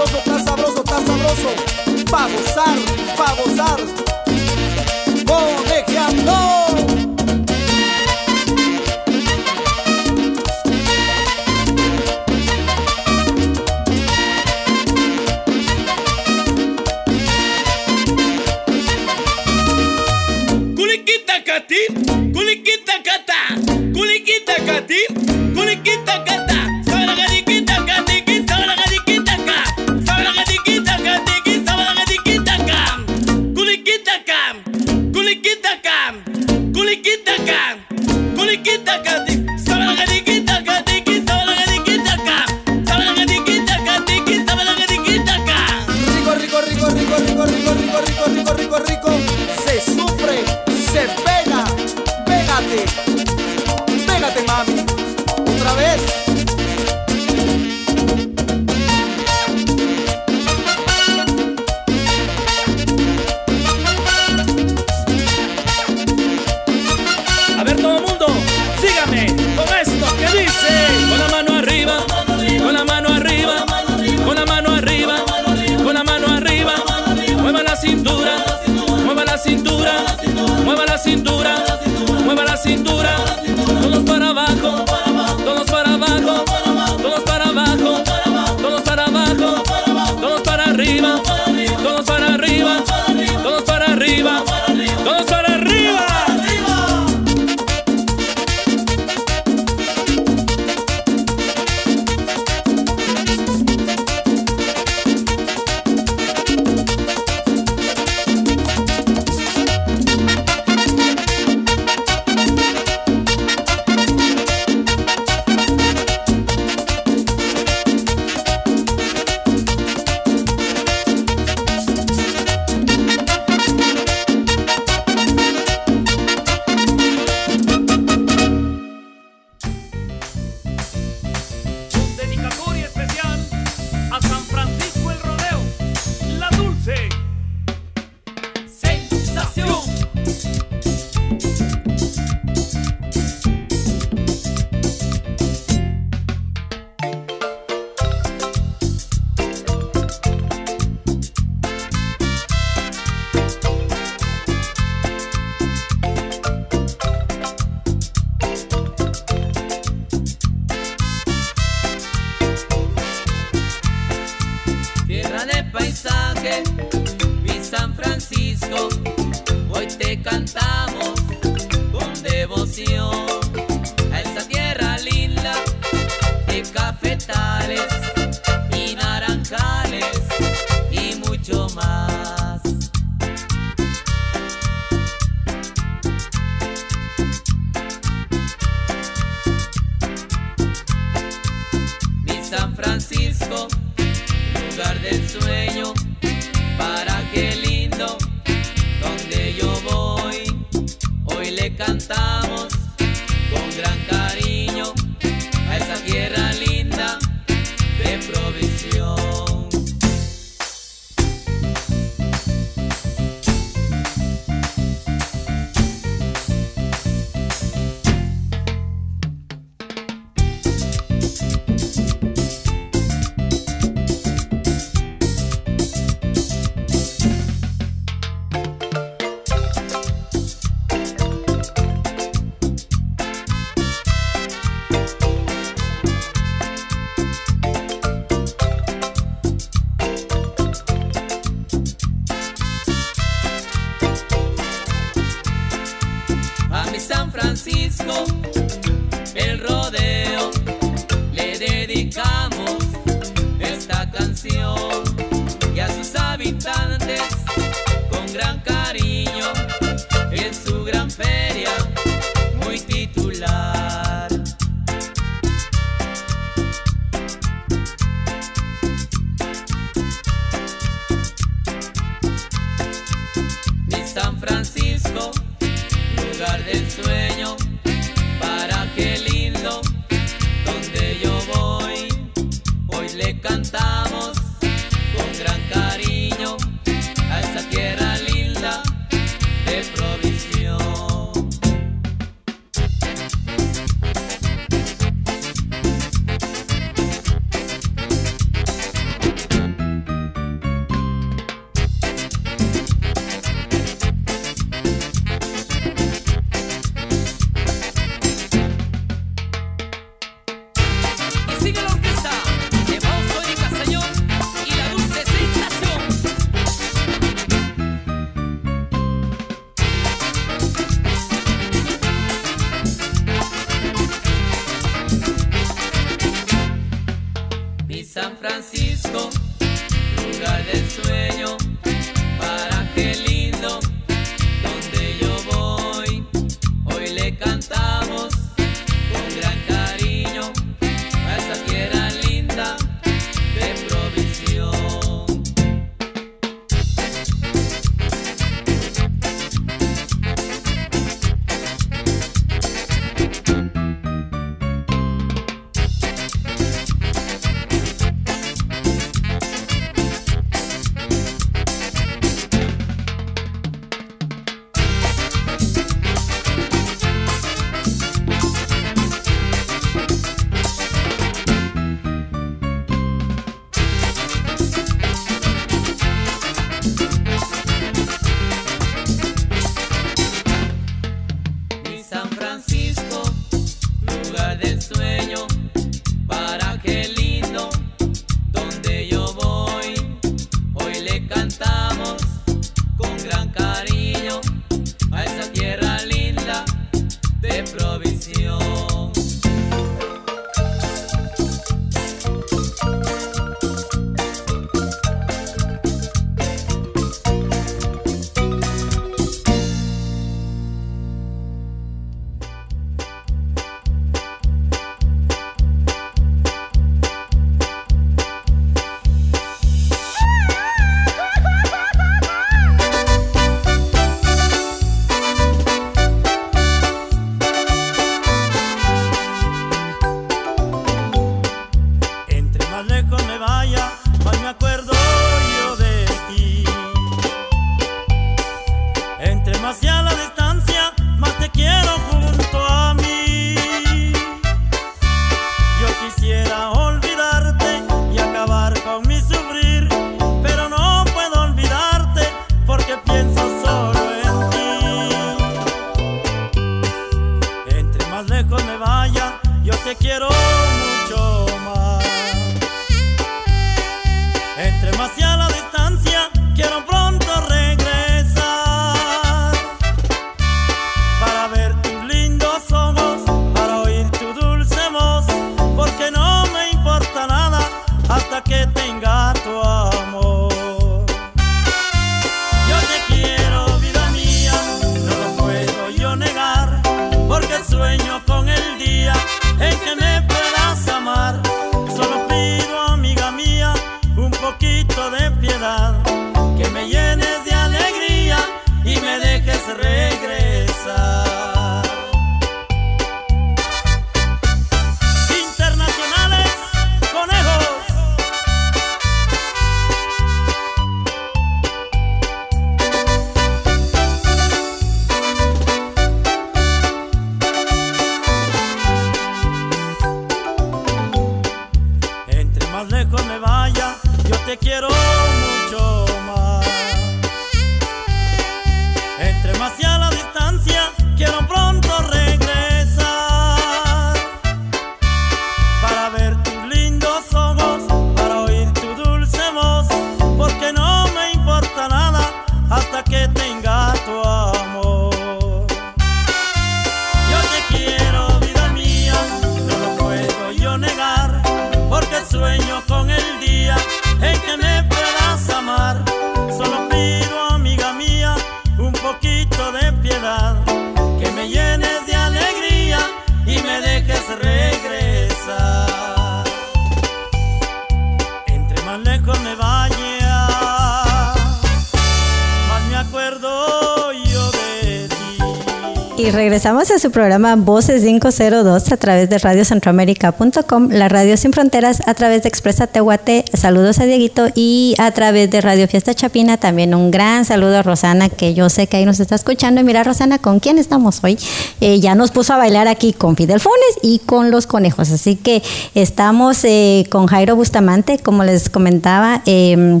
[576.64, 582.14] Regresamos a su programa Voces 502 a través de radiocentroamérica.com, la radio sin fronteras a
[582.14, 583.44] través de Expresa Tehuate.
[583.52, 587.82] Saludos a Dieguito y a través de Radio Fiesta Chapina también un gran saludo a
[587.82, 589.82] Rosana que yo sé que ahí nos está escuchando.
[589.82, 591.38] Y mira Rosana, ¿con quién estamos hoy?
[591.82, 595.10] Eh, ya nos puso a bailar aquí con Fidel Funes y con los conejos.
[595.10, 595.62] Así que
[595.94, 600.00] estamos eh, con Jairo Bustamante, como les comentaba, eh,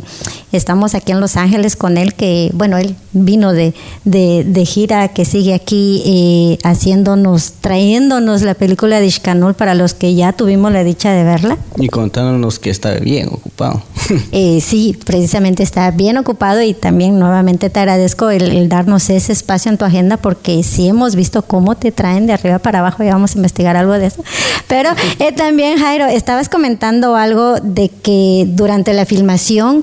[0.50, 3.72] estamos aquí en Los Ángeles con él, que bueno, él vino de,
[4.04, 9.94] de, de gira, que sigue aquí eh, haciéndonos, trayéndonos la película de Ishkanul para los
[9.94, 11.56] que ya tuvimos la dicha de verla.
[11.76, 13.82] Y contándonos que está bien ocupado.
[14.32, 19.32] Eh, sí, precisamente está bien ocupado y también nuevamente te agradezco el, el darnos ese
[19.32, 23.02] espacio en tu agenda porque sí hemos visto cómo te traen de arriba para abajo
[23.02, 24.22] y vamos a investigar algo de eso.
[24.68, 24.90] Pero
[25.20, 29.82] eh, también, Jairo, estabas comentando algo de que durante la filmación...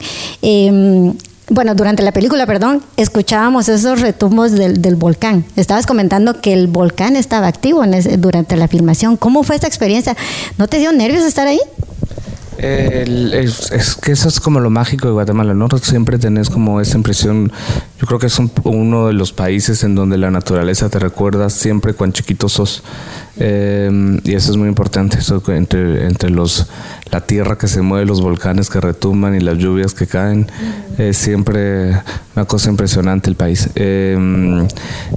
[1.53, 5.45] bueno, durante la película, perdón, escuchábamos esos retumbos del, del volcán.
[5.55, 9.17] Estabas comentando que el volcán estaba activo en ese- durante la filmación.
[9.17, 10.15] ¿Cómo fue esta experiencia?
[10.57, 11.59] ¿No te dio nervios estar ahí?
[12.61, 15.67] El- es, es que eso es como lo mágico de Guatemala, ¿no?
[15.81, 17.51] Siempre tenés como esa impresión.
[17.99, 21.49] Yo creo que es un- uno de los países en donde la naturaleza te recuerda
[21.49, 22.83] siempre cuán chiquito sos.
[23.37, 26.67] Eh, y eso es muy importante, eso entre, entre los,
[27.11, 30.47] la tierra que se mueve, los volcanes que retumban y las lluvias que caen.
[30.97, 31.91] Es siempre
[32.35, 33.69] una cosa impresionante el país.
[33.75, 34.17] Eh,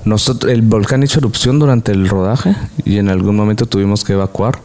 [0.05, 4.59] nosotros, el volcán hizo erupción durante el rodaje y en algún momento tuvimos que evacuar.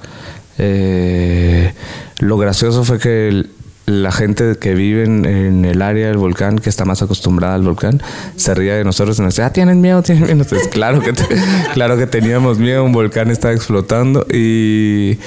[0.61, 1.73] Eh,
[2.19, 3.45] lo gracioso fue que
[3.89, 8.01] la gente que vive en, el área del volcán, que está más acostumbrada al volcán,
[8.35, 10.41] se ría de nosotros y nos decía, ah, tienen miedo, tienen miedo.
[10.43, 11.25] Entonces, claro que, te-
[11.73, 15.17] claro que teníamos miedo, un volcán estaba explotando y,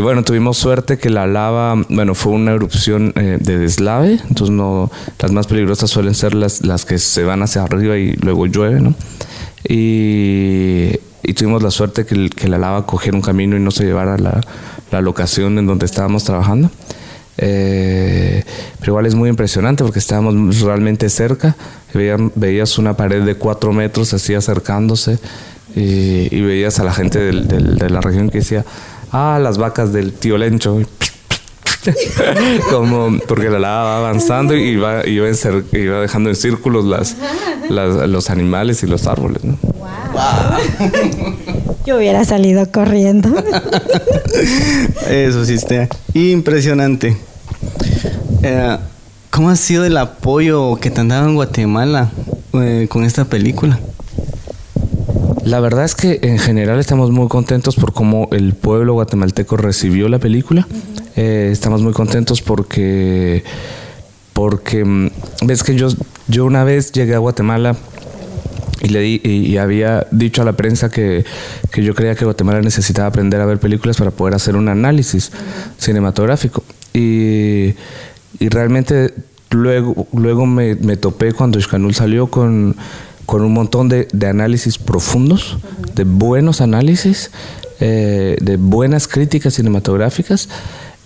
[0.00, 4.90] bueno, tuvimos suerte que la lava, bueno, fue una erupción eh, de deslave, entonces no,
[5.18, 8.80] las más peligrosas suelen ser las, las que se van hacia arriba y luego llueve,
[8.80, 8.94] ¿no?
[9.68, 10.98] Y,
[11.34, 14.42] tuvimos la suerte que, que la lava cogiera un camino y no se llevara la,
[14.92, 16.70] la locación en donde estábamos trabajando.
[17.38, 18.44] Eh,
[18.78, 21.56] pero igual es muy impresionante porque estábamos realmente cerca.
[21.94, 25.18] Veían- veías una pared de cuatro metros así acercándose
[25.74, 28.64] y, y veías a la gente del- del- de la región que decía,
[29.10, 30.78] ah, las vacas del tío Lencho.
[32.70, 36.84] Como porque la lava va avanzando y iba, iba, en cer- iba dejando en círculos
[36.84, 37.16] las,
[37.70, 39.42] las- los animales y los árboles.
[39.42, 39.58] ¿no?
[41.86, 43.28] Yo hubiera salido corriendo.
[45.10, 47.16] Eso sí está impresionante.
[48.42, 48.76] Eh,
[49.30, 52.10] ¿Cómo ha sido el apoyo que te han dado en Guatemala
[52.52, 53.80] eh, con esta película?
[55.44, 60.08] La verdad es que en general estamos muy contentos por cómo el pueblo guatemalteco recibió
[60.08, 60.68] la película.
[61.16, 63.42] Eh, estamos muy contentos porque,
[64.32, 65.10] porque mm,
[65.42, 65.88] ves que yo,
[66.28, 67.74] yo una vez llegué a Guatemala
[68.82, 71.24] y, le di- y, había dicho a la prensa que,
[71.70, 75.30] que yo creía que Guatemala necesitaba aprender a ver películas para poder hacer un análisis
[75.78, 76.64] cinematográfico.
[76.92, 77.74] Y,
[78.38, 79.14] y realmente
[79.50, 82.74] luego, luego me, me topé cuando Ishkanul salió con,
[83.24, 85.58] con un montón de, de análisis profundos,
[85.94, 87.30] de buenos análisis,
[87.80, 90.48] eh, de buenas críticas cinematográficas.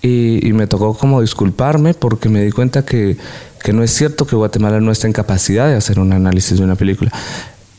[0.02, 3.16] Y, y me tocó como disculparme porque me di cuenta que,
[3.64, 6.64] que no es cierto que Guatemala no está en capacidad de hacer un análisis de
[6.64, 7.10] una película.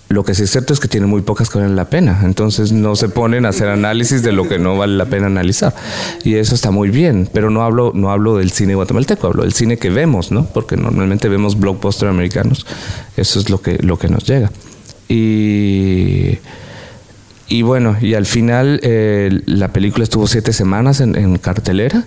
[0.09, 2.21] Lo que sí es cierto es que tiene muy pocas que valen la pena.
[2.23, 5.75] Entonces no se ponen a hacer análisis de lo que no vale la pena analizar.
[6.23, 7.29] Y eso está muy bien.
[7.33, 10.45] Pero no hablo, no hablo del cine guatemalteco, hablo del cine que vemos, ¿no?
[10.45, 12.65] Porque normalmente vemos blockbuster americanos.
[13.17, 14.49] Eso es lo que, lo que nos llega.
[15.09, 16.37] Y,
[17.49, 22.05] y bueno, y al final eh, la película estuvo siete semanas en, en cartelera.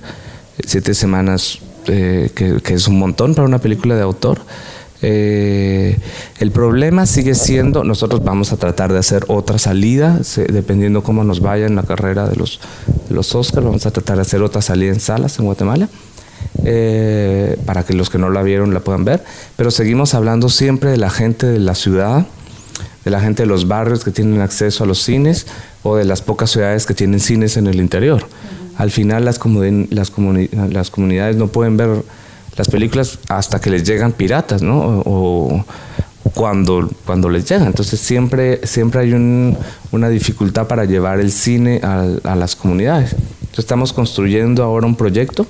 [0.64, 4.40] Siete semanas, eh, que, que es un montón para una película de autor.
[5.03, 5.98] Eh,
[6.40, 10.20] el problema sigue siendo, nosotros vamos a tratar de hacer otra salida,
[10.53, 12.61] dependiendo cómo nos vaya en la carrera de los,
[13.09, 15.88] los Oscars, vamos a tratar de hacer otra salida en salas en Guatemala,
[16.64, 19.24] eh, para que los que no la vieron la puedan ver,
[19.57, 22.26] pero seguimos hablando siempre de la gente de la ciudad,
[23.05, 25.46] de la gente de los barrios que tienen acceso a los cines
[25.82, 28.26] o de las pocas ciudades que tienen cines en el interior.
[28.76, 32.03] Al final las, comuni- las comunidades no pueden ver
[32.57, 35.03] las películas hasta que les llegan piratas, ¿no?
[35.05, 35.64] O,
[36.34, 37.66] cuando, cuando les llegan.
[37.68, 39.57] Entonces siempre, siempre hay un-
[39.90, 43.12] una dificultad para llevar el cine a, a las comunidades.
[43.12, 45.46] Entonces estamos construyendo ahora un proyecto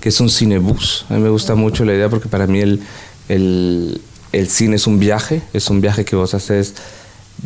[0.00, 1.04] que es un cinebus.
[1.10, 2.80] A mí me gusta mucho la idea porque para mí el,
[3.28, 4.00] el,
[4.32, 6.74] el cine es un viaje, es un viaje que vos haces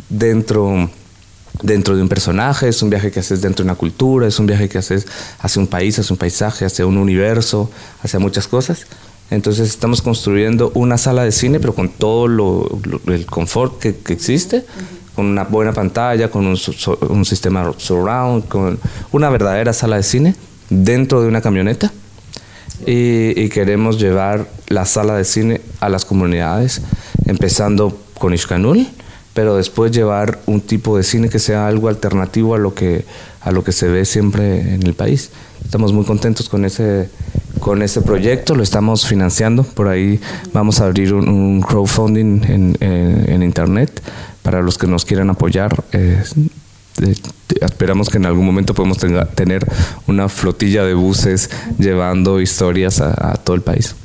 [0.09, 0.89] dentro,
[1.61, 4.45] dentro de un personaje, es un viaje que haces dentro de una cultura, es un
[4.45, 5.05] viaje que haces
[5.39, 7.69] hacia un país, hacia un paisaje, hacia un universo,
[8.03, 8.85] hacia muchas cosas.
[9.31, 13.95] Entonces estamos construyendo una sala de cine, pero con todo lo, lo- el confort que,
[13.95, 14.63] que existe,
[15.15, 18.77] con una buena pantalla, con un, su- un sistema surround, con
[19.11, 20.35] una verdadera sala de cine
[20.69, 21.91] dentro de una camioneta
[22.85, 26.81] y, y queremos llevar la sala de cine a las comunidades,
[27.25, 28.87] empezando con Ishkanul,
[29.35, 33.05] pero después llevar un tipo de cine que sea algo alternativo a lo que,
[33.41, 35.29] a lo que se ve siempre en el país.
[35.63, 37.09] Estamos muy contentos con ese,
[37.59, 40.19] con ese proyecto, lo estamos financiando, por ahí
[40.53, 44.01] vamos a abrir un, un crowdfunding en, en- en internet
[44.41, 45.83] para los que nos quieran apoyar.
[45.91, 46.23] eh,
[47.01, 47.13] eh,
[47.61, 49.65] esperamos que en algún momento podamos tenga- tener
[50.07, 53.95] una flotilla de buses llevando historias a, a todo el país.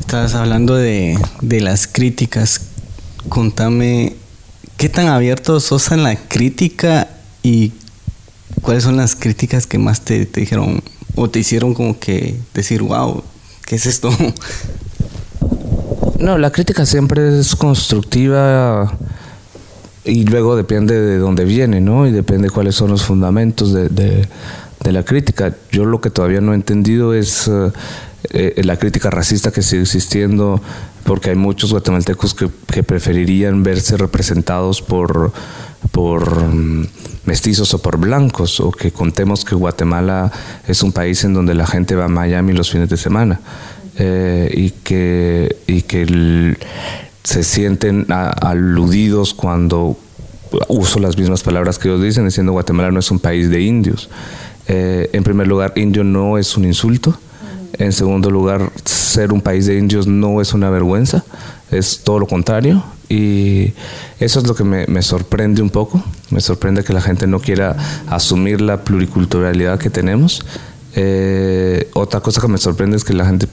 [0.00, 2.62] Estabas hablando de, de las críticas.
[3.28, 4.14] Contame,
[4.76, 7.08] ¿qué tan abierto sos en la crítica
[7.42, 7.72] y
[8.62, 10.82] cuáles son las críticas que más te, dijeron
[11.16, 13.22] o te hicieron como que decir, wow,
[13.66, 14.10] ¿qué es esto?
[16.18, 18.92] No, la crítica siempre es constructiva
[20.04, 22.06] y luego depende de dónde viene, ¿no?
[22.06, 24.28] Y depende cuáles son los fundamentos de, de-
[24.82, 25.54] de la crítica.
[25.70, 27.70] Yo lo que todavía no he entendido es eh,
[28.30, 30.62] eh, la crítica racista que sigue existiendo,
[31.04, 35.32] porque hay muchos guatemaltecos que, que preferirían verse representados por,
[35.92, 36.86] por mm,
[37.26, 40.30] mestizos o por blancos, o que contemos que Guatemala
[40.68, 43.40] es un país en donde la gente va a Miami los fines de semana
[43.98, 46.58] eh, y que, y que el-
[47.24, 49.96] se sienten a- aludidos cuando
[50.68, 54.08] uso las mismas palabras que ellos dicen, diciendo Guatemala no es un país de indios.
[54.68, 57.18] Eh, en primer lugar, indio no es un insulto.
[57.74, 58.70] En segundo lugar,
[59.10, 61.24] ser un país de indios no es una vergüenza,
[61.70, 62.82] es todo lo contrario.
[63.08, 63.72] Y
[64.20, 66.02] eso es lo que me, sorprende un poco.
[66.30, 70.44] Me sorprende que la gente no quiera asumir la pluriculturalidad que tenemos.
[70.94, 73.48] Eh, otra cosa que me sorprende es que la gente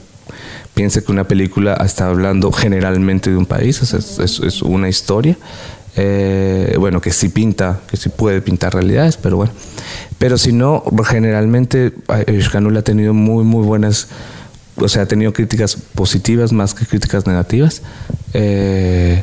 [0.74, 5.36] piense que una película está hablando generalmente de un país, es, una historia.
[5.96, 9.52] Eh, bueno, que sí pinta, que sí puede pintar realidades, pero bueno.
[10.18, 11.92] Pero si no, generalmente
[12.28, 14.06] Ishkanul ha tenido muy, muy buenas,
[14.80, 17.82] o sea, ha tenido críticas positivas más que críticas negativas.
[18.32, 19.22] Eh,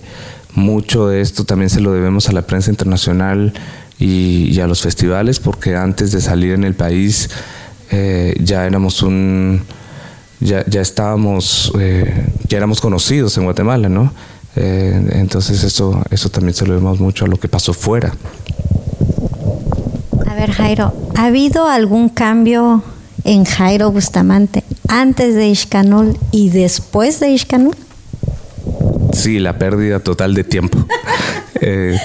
[0.53, 3.53] mucho de esto también se lo debemos a la prensa internacional
[3.99, 7.29] y, a los festivales, porque antes de salir en el país
[7.91, 9.61] eh, ya éramos un
[10.39, 14.13] ya, ya estábamos, eh, ya éramos conocidos en Guatemala, ¿no?
[14.57, 18.13] Entonces eso, eso también se lo debemos mucho a lo que pasó fuera.
[20.25, 22.81] A ver, Jairo, ¿ha habido algún cambio
[23.25, 27.75] en Jairo Bustamante antes de Ishkanul y después de Ishkanul?
[29.13, 30.85] Sí, la pérdida total de tiempo.
[31.61, 31.97] Eh,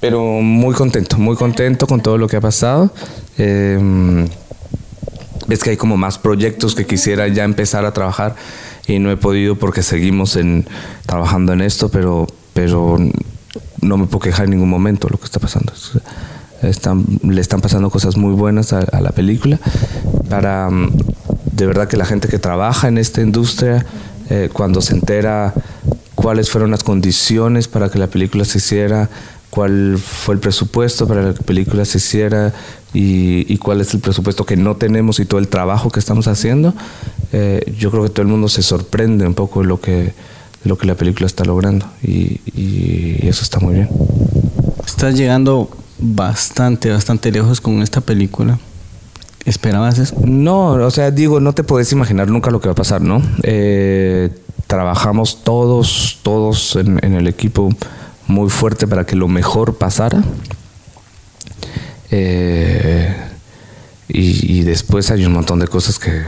[0.00, 2.90] pero muy contento, muy contento con todo lo que ha pasado.
[3.36, 4.26] Eh,
[5.48, 8.36] ves que hay como más proyectos que quisiera ya empezar a trabajar
[8.86, 10.66] y no he podido porque seguimos en,
[11.06, 12.98] trabajando en esto, pero, pero
[13.80, 15.72] no me puedo quejar en ningún momento lo que está pasando.
[16.62, 19.58] Están, le están pasando cosas muy buenas a, a la película.
[20.28, 20.90] Para mm,
[21.52, 23.84] de verdad que la gente que trabaja en esta industria
[24.30, 25.52] eh, cuando se entera
[26.14, 29.08] cuáles fueron las condiciones para que la película se hiciera
[29.50, 32.52] cuál fue el presupuesto para que la película se hiciera
[32.92, 36.28] y, y cuál es el presupuesto que no tenemos y todo el trabajo que estamos
[36.28, 36.74] haciendo
[37.32, 40.12] eh, yo creo que todo el mundo se sorprende un poco de lo que
[40.62, 43.88] de lo que la película está logrando y, y eso está muy bien.
[44.84, 48.58] Estás llegando bastante, bastante lejos con esta película.
[49.44, 50.14] ¿Esperabas eso?
[50.24, 53.22] No, o sea, digo, no te puedes imaginar nunca lo que va a pasar, ¿no?
[53.42, 54.30] Eh,
[54.66, 57.70] trabajamos todos, todos en, el equipo
[58.26, 60.22] muy fuerte para que lo mejor pasara.
[62.10, 63.14] Eh,
[64.08, 66.22] y, después hay un montón de cosas que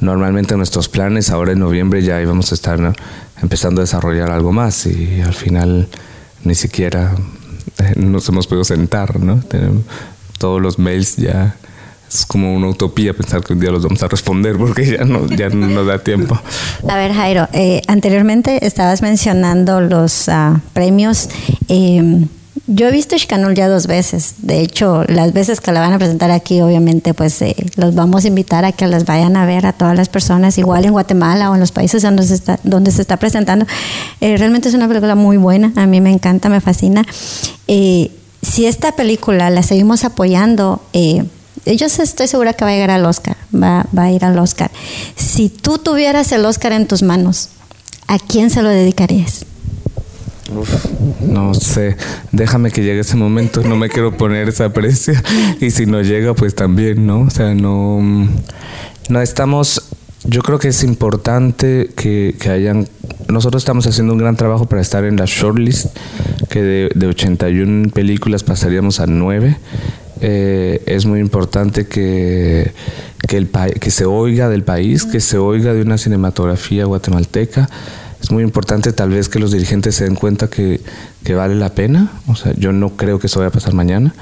[0.00, 2.94] normalmente en nuestros planes, ahora en noviembre ya íbamos a estar
[3.40, 5.88] empezando a desarrollar algo más y al final
[6.44, 7.14] ni siquiera
[7.96, 9.40] nos hemos podido sentar, ¿no?
[9.40, 9.84] Tenemos
[10.38, 11.56] todos los mails ya.
[12.08, 15.28] Es como una utopía pensar que un día los vamos a responder porque ya no,
[15.28, 16.40] ya no da tiempo.
[16.88, 21.28] A ver, Jairo, eh, anteriormente estabas mencionando los ah, premios.
[21.68, 22.26] eh,
[22.72, 24.34] yo he visto Chicanul ya dos veces.
[24.38, 28.24] De hecho, las veces que la van a presentar aquí, obviamente, pues eh, los vamos
[28.24, 31.50] a invitar a que las vayan a ver a todas las personas, igual en Guatemala
[31.50, 33.66] o en los países donde se está, presentando.
[34.20, 35.72] Eh, realmente es una película muy buena.
[35.74, 37.04] A mí me encanta, me fascina.
[37.66, 41.24] Eh, si esta película la seguimos apoyando, eh,
[41.66, 44.70] yo estoy segura que va a llegar al Oscar, va a ir al Oscar.
[45.16, 47.48] Si tú tuvieras el Oscar en tus manos,
[48.06, 49.44] ¿a quién se lo dedicarías?
[51.20, 51.96] No sé,
[52.32, 55.16] déjame que llegue ese momento, no me quiero poner esa presión
[55.60, 57.20] y si no llega pues también, ¿no?
[57.20, 58.00] O sea, no,
[59.08, 59.88] no estamos,
[60.24, 62.88] yo creo que es importante que, que hayan,
[63.28, 65.96] nosotros estamos haciendo un gran trabajo para estar en la shortlist,
[66.48, 69.56] que de, de 81 películas pasaríamos a 9.
[70.22, 72.72] Eh, es muy importante que,
[73.26, 77.68] que, el que se oiga del país, que se oiga de una cinematografía guatemalteca.
[78.20, 80.80] Es muy importante tal vez que los dirigentes se den cuenta que,
[81.34, 82.12] vale la pena.
[82.26, 84.14] O sea, yo no creo que eso vaya a pasar mañana.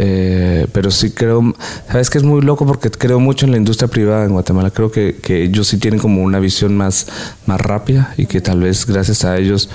[0.00, 1.54] Eh, pero sí creo,
[1.90, 4.70] sabes que es muy loco porque creo mucho en la industria privada en Guatemala.
[4.70, 7.06] Creo que, ellos sí tienen como una visión más,
[7.46, 9.70] más rápida y que tal vez gracias a ellos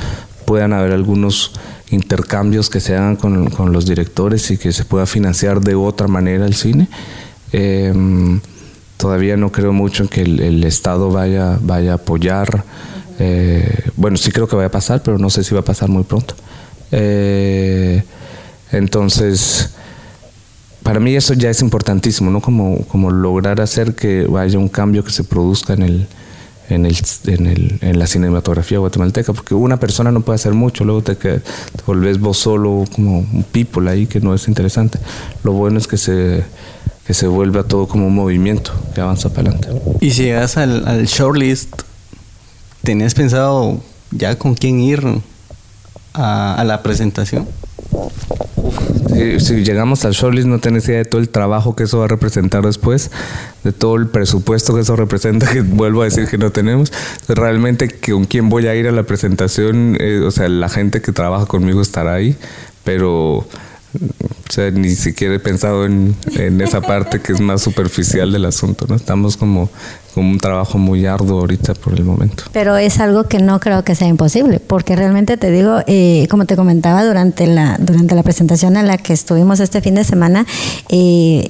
[0.46, 1.52] puedan haber algunos
[1.90, 6.08] intercambios que se hagan con, con los directores y que se pueda financiar de otra
[6.08, 6.88] manera el cine.
[7.52, 7.94] Eh,
[8.98, 12.64] todavía no creo mucho en que el, el Estado vaya, vaya a apoyar.
[13.20, 15.90] Eh, bueno, sí creo que vaya a pasar, pero no sé si va a pasar
[15.90, 16.36] muy pronto.
[16.92, 18.04] Eh,
[18.72, 19.72] entonces,
[20.84, 22.42] para mí eso ya es importantísimo, ¿no?
[22.42, 26.08] Como, como lograr hacer que haya un cambio que se produzca en el,
[26.70, 26.98] en, el,
[27.28, 31.16] en, el, en la cinematografía guatemalteca, porque una persona no puede hacer mucho, luego te,
[31.16, 31.42] te
[31.86, 35.00] volvés vos solo como un people ahí que no es interesante.
[35.44, 36.44] Lo bueno es que se,
[37.06, 39.70] que se vuelva todo como un movimiento que avanza para adelante.
[40.02, 41.84] Y si llegas al, al shortlist,
[42.84, 43.82] ¿tenías pensado
[44.12, 45.04] ya con quién ir
[46.14, 47.48] a, a la presentación?
[49.14, 52.06] Si, si llegamos al shortlist no tenés idea de todo el trabajo que eso va
[52.06, 53.12] a representar después,
[53.64, 56.92] de todo el presupuesto que eso representa, que vuelvo a decir que no tenemos.
[57.28, 61.12] Realmente con quién voy a ir a la presentación, eh, o sea, la gente que
[61.12, 62.36] trabaja conmigo estará ahí,
[62.84, 63.48] pero
[63.96, 68.46] o sea, ni siquiera he pensado en, en esa parte que es más superficial del
[68.46, 68.96] asunto, ¿no?
[68.96, 69.70] Estamos como
[70.14, 72.44] con un trabajo muy arduo ahorita por el momento.
[72.52, 76.46] Pero es algo que no creo que sea imposible, porque realmente te digo, eh, como
[76.46, 80.46] te comentaba durante la, durante la presentación en la que estuvimos este fin de semana,
[80.90, 81.50] eh,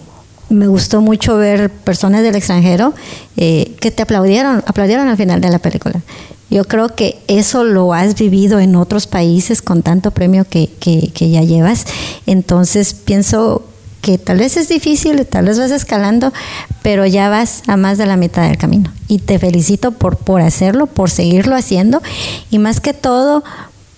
[0.54, 2.94] me gustó mucho ver personas del extranjero
[3.38, 6.02] eh, que te aplaudieron, aplaudieron al final de la película.
[6.50, 11.10] Yo creo que eso lo has vivido en otros países con tanto premio que, que,
[11.14, 11.86] que ya llevas.
[12.28, 13.64] Entonces pienso
[14.02, 16.34] que tal vez es difícil, tal vez vas escalando,
[16.82, 18.92] pero ya vas a más de la mitad del camino.
[19.08, 22.04] Y te felicito por, por hacerlo, por seguirlo haciendo
[22.52, 23.44] y más que todo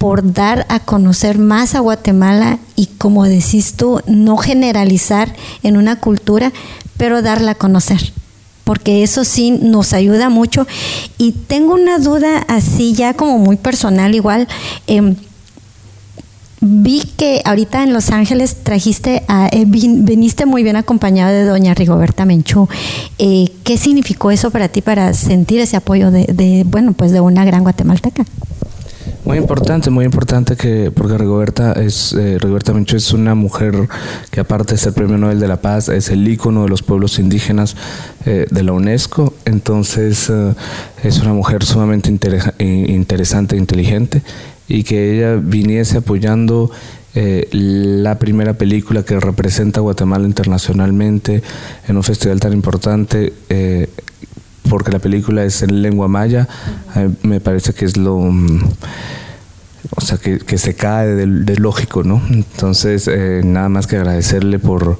[0.06, 5.34] por dar a conocer más a Guatemala y como decís tú, no generalizar
[5.64, 6.52] en una cultura,
[6.96, 8.14] pero darla a conocer.
[8.66, 10.68] Porque eso sí nos ayuda mucho.
[11.18, 14.48] Y tengo una duda así ya como muy personal igual.
[14.86, 15.16] em,
[16.62, 21.46] Vi que ahorita en Los Ángeles trajiste, a, eh, vin- viniste muy bien acompañado de
[21.46, 22.68] doña Rigoberta Menchú.
[23.18, 27.22] Eh, ¿Qué significó eso para ti para sentir ese apoyo de, de, bueno, pues de
[27.22, 28.24] una gran guatemalteca?
[29.24, 33.88] Muy importante, muy importante que porque Rigoberta es eh, Rigoberta Menchú es una mujer
[34.32, 37.18] que aparte de ser Premio Nobel de la Paz es el ícono de los pueblos
[37.20, 37.76] indígenas
[38.26, 40.54] eh, de la UNESCO Entonces eh,
[41.04, 44.22] es una mujer sumamente interes- i- interesante inteligente
[44.68, 46.70] y que ella viniese apoyando
[47.16, 51.42] eh, la primera película que representa a Guatemala internacionalmente
[51.88, 53.34] en un festival tan importante.
[54.70, 56.48] Porque la película es en lengua maya,
[57.24, 58.18] me parece que es lo...
[58.20, 58.60] mm,
[59.96, 62.22] o sea, que, se cae del, del lógico, ¿no?
[62.30, 64.98] Entonces, eh, nada más que agradecerle por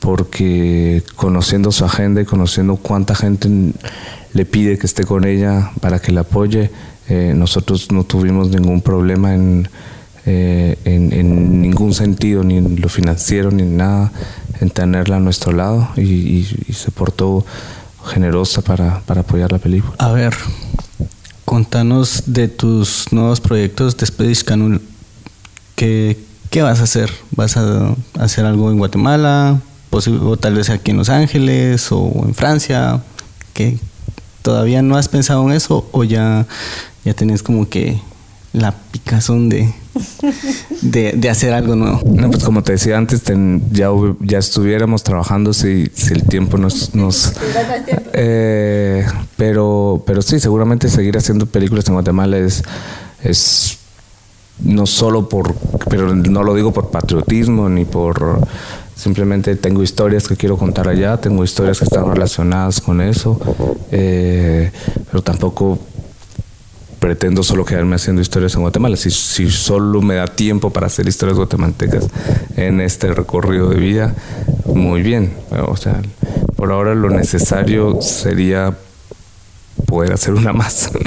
[0.00, 3.48] porque conociendo su agenda y conociendo cuánta gente
[4.34, 6.70] le pide que esté con ella para que la apoye,
[7.08, 9.66] eh, nosotros no tuvimos ningún problema en,
[10.26, 14.12] eh, en, en ningún sentido, ni en lo financiero, ni en nada,
[14.60, 17.46] en tenerla a nuestro lado y se portó
[18.04, 19.94] generosa para, para apoyar la película.
[19.98, 20.34] A ver,
[21.44, 24.82] contanos de tus nuevos proyectos de Iscanul.
[25.74, 26.18] ¿Qué,
[26.50, 27.10] ¿Qué vas a hacer?
[27.32, 29.60] ¿Vas a hacer algo en Guatemala?
[29.90, 33.00] O tal vez aquí en Los Ángeles o en Francia.
[33.52, 33.78] ¿Qué?
[34.42, 36.46] ¿Todavía no has pensado en eso o ya,
[37.04, 38.00] ya tenés como que
[38.54, 39.70] la picazón de,
[40.80, 42.00] de, de hacer algo nuevo?
[42.06, 43.88] No, pues como te decía antes, ten- ya,
[44.20, 46.94] ya estuviéramos trabajando si, si el tiempo nos...
[46.94, 47.32] nos
[48.16, 49.04] Eh,
[49.36, 52.62] pero, pero sí, seguramente seguir haciendo películas en Guatemala es,
[53.24, 53.78] es
[54.62, 55.52] no solo por,
[55.90, 58.38] pero no lo digo por patriotismo ni por...
[58.96, 63.40] Simplemente tengo historias que quiero contar allá, tengo historias que están relacionadas con eso,
[63.90, 64.70] eh,
[65.10, 65.80] pero tampoco
[67.04, 68.96] pretendo solo quedarme haciendo historias en Guatemala.
[68.96, 72.06] Si, si solo me da tiempo para hacer historias guatemaltecas
[72.56, 74.14] en este recorrido de vida,
[74.64, 75.34] muy bien.
[75.68, 76.00] O sea,
[76.56, 78.74] por ahora lo necesario sería
[79.84, 80.90] poder hacer una más.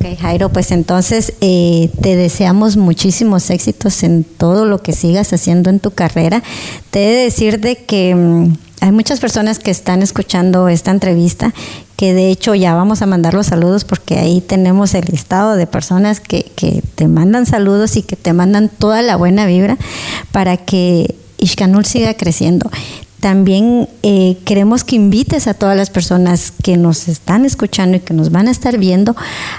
[0.00, 5.70] Ok, Jairo, pues entonces eh, te deseamos muchísimos éxitos en todo lo que sigas haciendo
[5.70, 6.42] en tu carrera.
[6.90, 11.54] Te he de decir de que mm, hay muchas personas que están escuchando esta entrevista,
[11.96, 15.68] que de hecho ya vamos a mandar los saludos porque ahí tenemos el listado de
[15.68, 19.78] personas que, que te mandan saludos y que te mandan toda la buena vibra
[20.32, 22.72] para que Ishkanul siga creciendo.
[23.20, 28.14] También eh, queremos que invites a todas las personas que nos están escuchando y que
[28.14, 29.14] nos van a estar viendo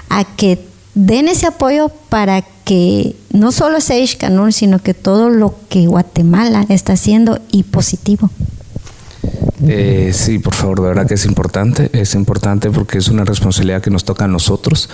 [0.09, 0.59] a que
[0.95, 6.65] den ese apoyo para que no solo sea Ishkanul, sino que todo lo que Guatemala
[6.67, 8.29] está haciendo y positivo.
[9.67, 11.89] Eh, sí, por favor, de verdad que es importante.
[11.93, 14.89] Es importante porque es una responsabilidad que nos toca a nosotros.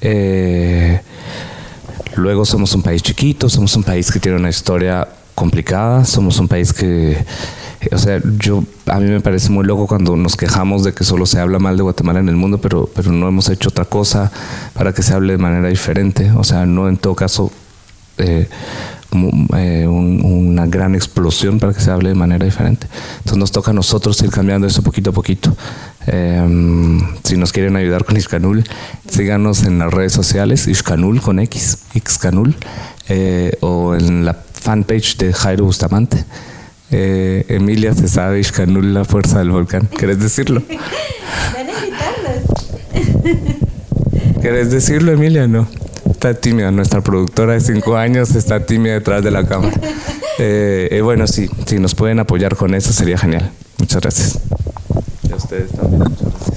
[0.00, 1.00] Eh,
[2.16, 6.46] luego somos un país chiquito, somos un país que tiene una historia complicada, somos un
[6.46, 7.16] país que,
[7.90, 11.26] o sea, yo a mí me parece muy loco cuando nos quejamos de que solo
[11.26, 14.30] se habla mal de Guatemala en el mundo, pero, pero no hemos hecho otra cosa
[14.74, 16.30] para que se hable de manera diferente.
[16.36, 17.50] O sea, no en todo caso
[18.18, 18.48] eh,
[19.14, 22.88] como, eh, un- una gran explosión para que se hable de manera diferente.
[23.18, 25.56] Entonces nos toca a nosotros ir cambiando eso poquito a poquito.
[26.08, 28.64] Eh, si nos quieren ayudar con Iscanul,
[29.08, 32.56] síganos en las redes sociales, Iscanul con X, Xcanul,
[33.08, 36.24] eh, o en la fanpage de Jairo Bustamante.
[36.90, 39.86] Eh, Emilia se sabe Iscanul, la fuerza del volcán.
[39.96, 40.60] ¿Querés decirlo?
[44.42, 45.46] ¿Querés decirlo, Emilia?
[45.46, 45.68] No.
[46.24, 46.70] Está tímida.
[46.70, 49.78] Nuestra productora de cinco años está tímida detrás de la cámara.
[50.38, 53.52] Eh, eh, bueno, sí, si nos pueden apoyar con eso sería genial.
[53.76, 54.40] Muchas gracias.
[55.28, 55.98] Y a ustedes también.
[55.98, 56.53] Muchas gracias.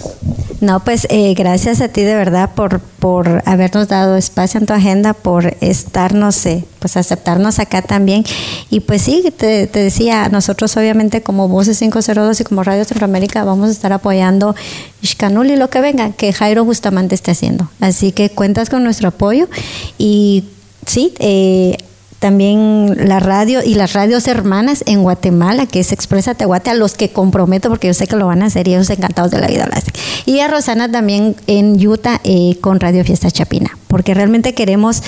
[0.60, 4.74] No, pues eh, gracias a ti de verdad por, por habernos dado espacio en tu
[4.74, 8.24] agenda, por estarnos, eh, pues aceptarnos acá también.
[8.72, 13.70] Y pues sí, te, decía, nosotros obviamente como Voces 502 y como Radio Centroamérica vamos
[13.70, 14.56] a estar apoyando
[15.04, 17.70] Ishkanul y lo que venga, que Jairo Bustamante esté haciendo.
[17.80, 19.48] Así que cuentas con nuestro apoyo
[20.00, 20.46] y
[20.88, 21.78] sí, eh,
[22.20, 26.96] también la radio y las radios hermanas en Guatemala, que es Expresa Tehuate, a los
[26.96, 29.48] que comprometo porque yo sé que lo van a hacer y ellos encantados de la
[29.48, 29.70] vida.
[30.26, 35.04] Y a Rosana también en Utah eh, con Radio Fiesta Chapina, porque realmente queremos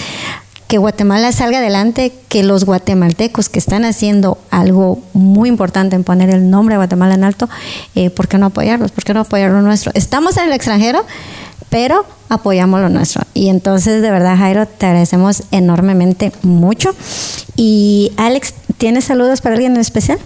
[0.70, 6.30] que Guatemala salga adelante, que los guatemaltecos que están haciendo algo muy importante en poner
[6.30, 7.50] el nombre de Guatemala en alto,
[7.96, 8.92] eh, ¿por qué no apoyarlos?
[8.92, 9.92] ¿Por qué no apoyar lo nuestro?
[9.96, 11.04] Estamos en el extranjero,
[11.70, 13.24] pero apoyamos lo nuestro.
[13.34, 16.96] Y entonces, de verdad, Jairo, te agradecemos enormemente mucho.
[17.56, 20.20] Y Alex, ¿tienes saludos para alguien en especial?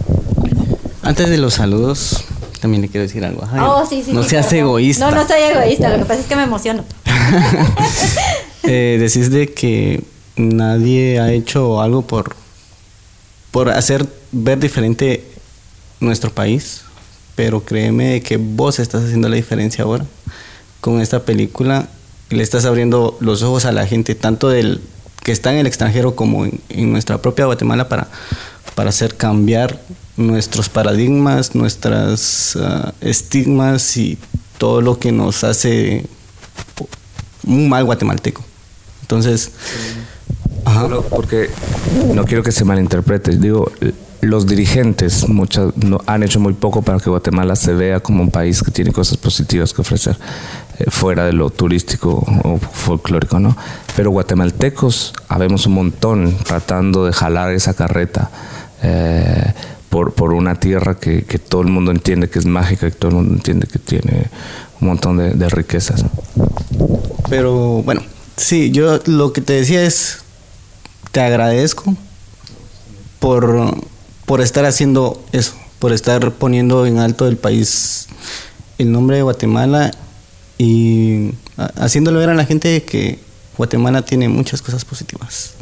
[1.02, 2.24] Antes de los saludos,
[2.60, 3.76] también le quiero decir algo a Jairo.
[3.76, 5.10] Oh, sí, sí, no sí, seas egoísta.
[5.10, 6.84] No, no soy egoísta, lo que pasa es que me emociono.
[8.66, 10.02] Eh, decís de que
[10.36, 12.34] nadie ha hecho algo por,
[13.50, 15.22] por hacer ver diferente
[16.00, 16.80] nuestro país,
[17.34, 20.06] pero créeme que vos estás haciendo la diferencia ahora
[20.84, 21.88] con esta película.
[22.28, 24.82] Le estás abriendo los ojos a la gente, tanto del
[25.22, 28.08] que está en el extranjero como en, en nuestra propia Guatemala, para,
[28.74, 29.80] para hacer cambiar
[30.18, 34.18] nuestros paradigmas, nuestras ah, estigmas y
[34.58, 36.04] todo lo que nos hace
[37.46, 38.44] un mal guatemalteco.
[39.00, 39.52] Entonces,
[40.66, 40.86] ajá.
[41.08, 41.48] Porque
[42.12, 43.38] no quiero que se malinterprete.
[43.38, 43.72] Digo,
[44.24, 48.30] los dirigentes muchas, no, han hecho muy poco para que Guatemala se vea como un
[48.30, 50.16] país que tiene cosas positivas que ofrecer,
[50.88, 53.56] fuera de lo turístico o folclórico, ¿no?
[53.96, 58.30] Pero guatemaltecos, habemos un montón tratando de jalar esa carreta.
[58.84, 59.52] eh,
[59.88, 63.10] por, por una tierra que, que todo el mundo entiende que es mágica, que todo
[63.10, 64.28] el mundo entiende que tiene
[64.80, 66.04] un montón de, de riquezas.
[67.30, 68.02] Pero bueno,
[68.36, 70.18] sí, yo lo que te decía es,
[71.12, 71.94] te agradezco
[73.20, 73.72] por,
[74.26, 78.08] por estar haciendo eso, por estar poniendo en alto el país
[78.78, 79.92] el nombre de Guatemala
[80.58, 83.18] y ha- haciéndole ver a la gente que
[83.56, 85.54] Guatemala tiene muchas cosas positivas.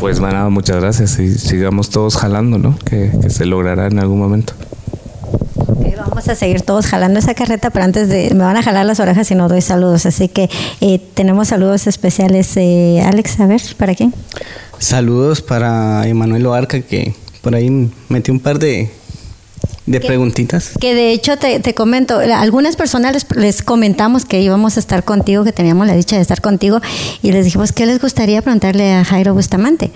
[0.00, 2.76] Pues Maná, muchas gracias y sigamos todos jalando, ¿no?
[2.84, 4.52] Que, que se logrará en algún momento.
[5.96, 9.00] Vamos a seguir todos jalando esa carreta, pero antes de, me van a jalar las
[9.00, 10.06] orejas si no doy saludos.
[10.06, 10.48] Así que
[10.80, 12.52] eh, tenemos saludos especiales.
[12.56, 14.14] Eh, Alex, a ver, ¿para quién?
[14.78, 18.90] Saludos para Emanuel Oarca que por ahí metió un par de,
[19.86, 20.06] de ¿Qué?
[20.06, 20.70] preguntitas.
[20.80, 25.04] Que de hecho te, te comento, algunas personas les, les comentamos que íbamos a estar
[25.04, 26.80] contigo, que teníamos la dicha de estar contigo,
[27.22, 29.90] y les dijimos qué les gustaría preguntarle a Jairo Bustamante.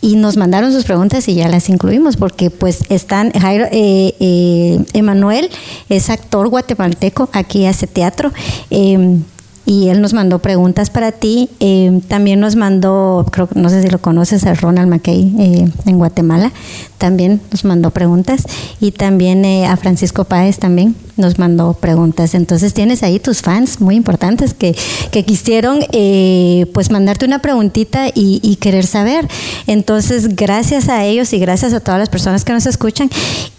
[0.00, 4.78] Y nos mandaron sus preguntas y ya las incluimos, porque pues están, Jairo, eh, eh,
[4.92, 5.50] Emanuel
[5.88, 8.32] es actor guatemalteco, aquí hace teatro.
[8.70, 9.18] eh,
[9.66, 11.50] y él nos mandó preguntas para ti.
[11.60, 15.98] eh, también nos mandó, creo, no sé si lo conoces, a Ronald McKay eh, en
[15.98, 16.52] Guatemala.
[16.98, 18.44] También nos mandó preguntas.
[18.80, 22.34] Y también eh, a Francisco Páez también nos mandó preguntas.
[22.34, 24.76] Entonces tienes ahí tus fans muy importantes que,
[25.10, 29.28] que quisieron eh, pues mandarte una preguntita y, y querer saber.
[29.66, 33.10] Entonces, gracias a ellos y gracias a todas las personas que nos escuchan.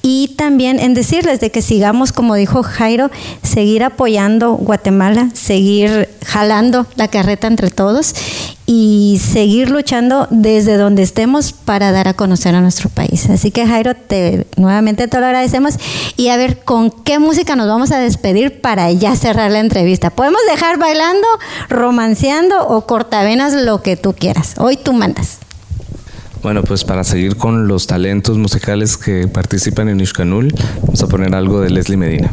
[0.01, 3.11] Y también en decirles de que sigamos, como dijo Jairo,
[3.43, 8.13] seguir apoyando Guatemala, seguir jalando la carreta entre todos
[8.71, 13.27] y seguir luchando desde donde estemos para dar a conocer a nuestro país.
[13.27, 15.73] Así que Jairo, te, nuevamente te lo agradecemos
[16.17, 20.11] y a ver con qué música nos vamos a despedir para ya cerrar la entrevista.
[20.11, 21.25] Podemos dejar bailando,
[21.67, 24.53] romanceando o cortavenas, lo que tú quieras.
[24.59, 25.39] Hoy tú mandas.
[26.43, 31.33] Bueno, pues para seguir con los talentos musicales que participan en Ishkanul, vamos a poner
[31.33, 32.31] algo de Leslie Medina.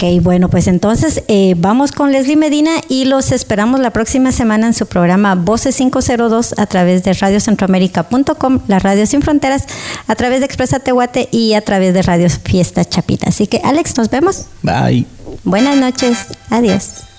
[0.00, 4.66] Ok, bueno, pues entonces eh, vamos con Leslie Medina y los esperamos la próxima semana
[4.68, 9.66] en su programa Voces 502 a través de radiocentroamérica.com, la radio sin fronteras,
[10.06, 13.28] a través de Expresa Tehuate y a través de Radio Fiesta Chapita.
[13.28, 14.46] Así que Alex, nos vemos.
[14.62, 15.04] Bye.
[15.44, 16.28] Buenas noches.
[16.48, 17.09] Adiós.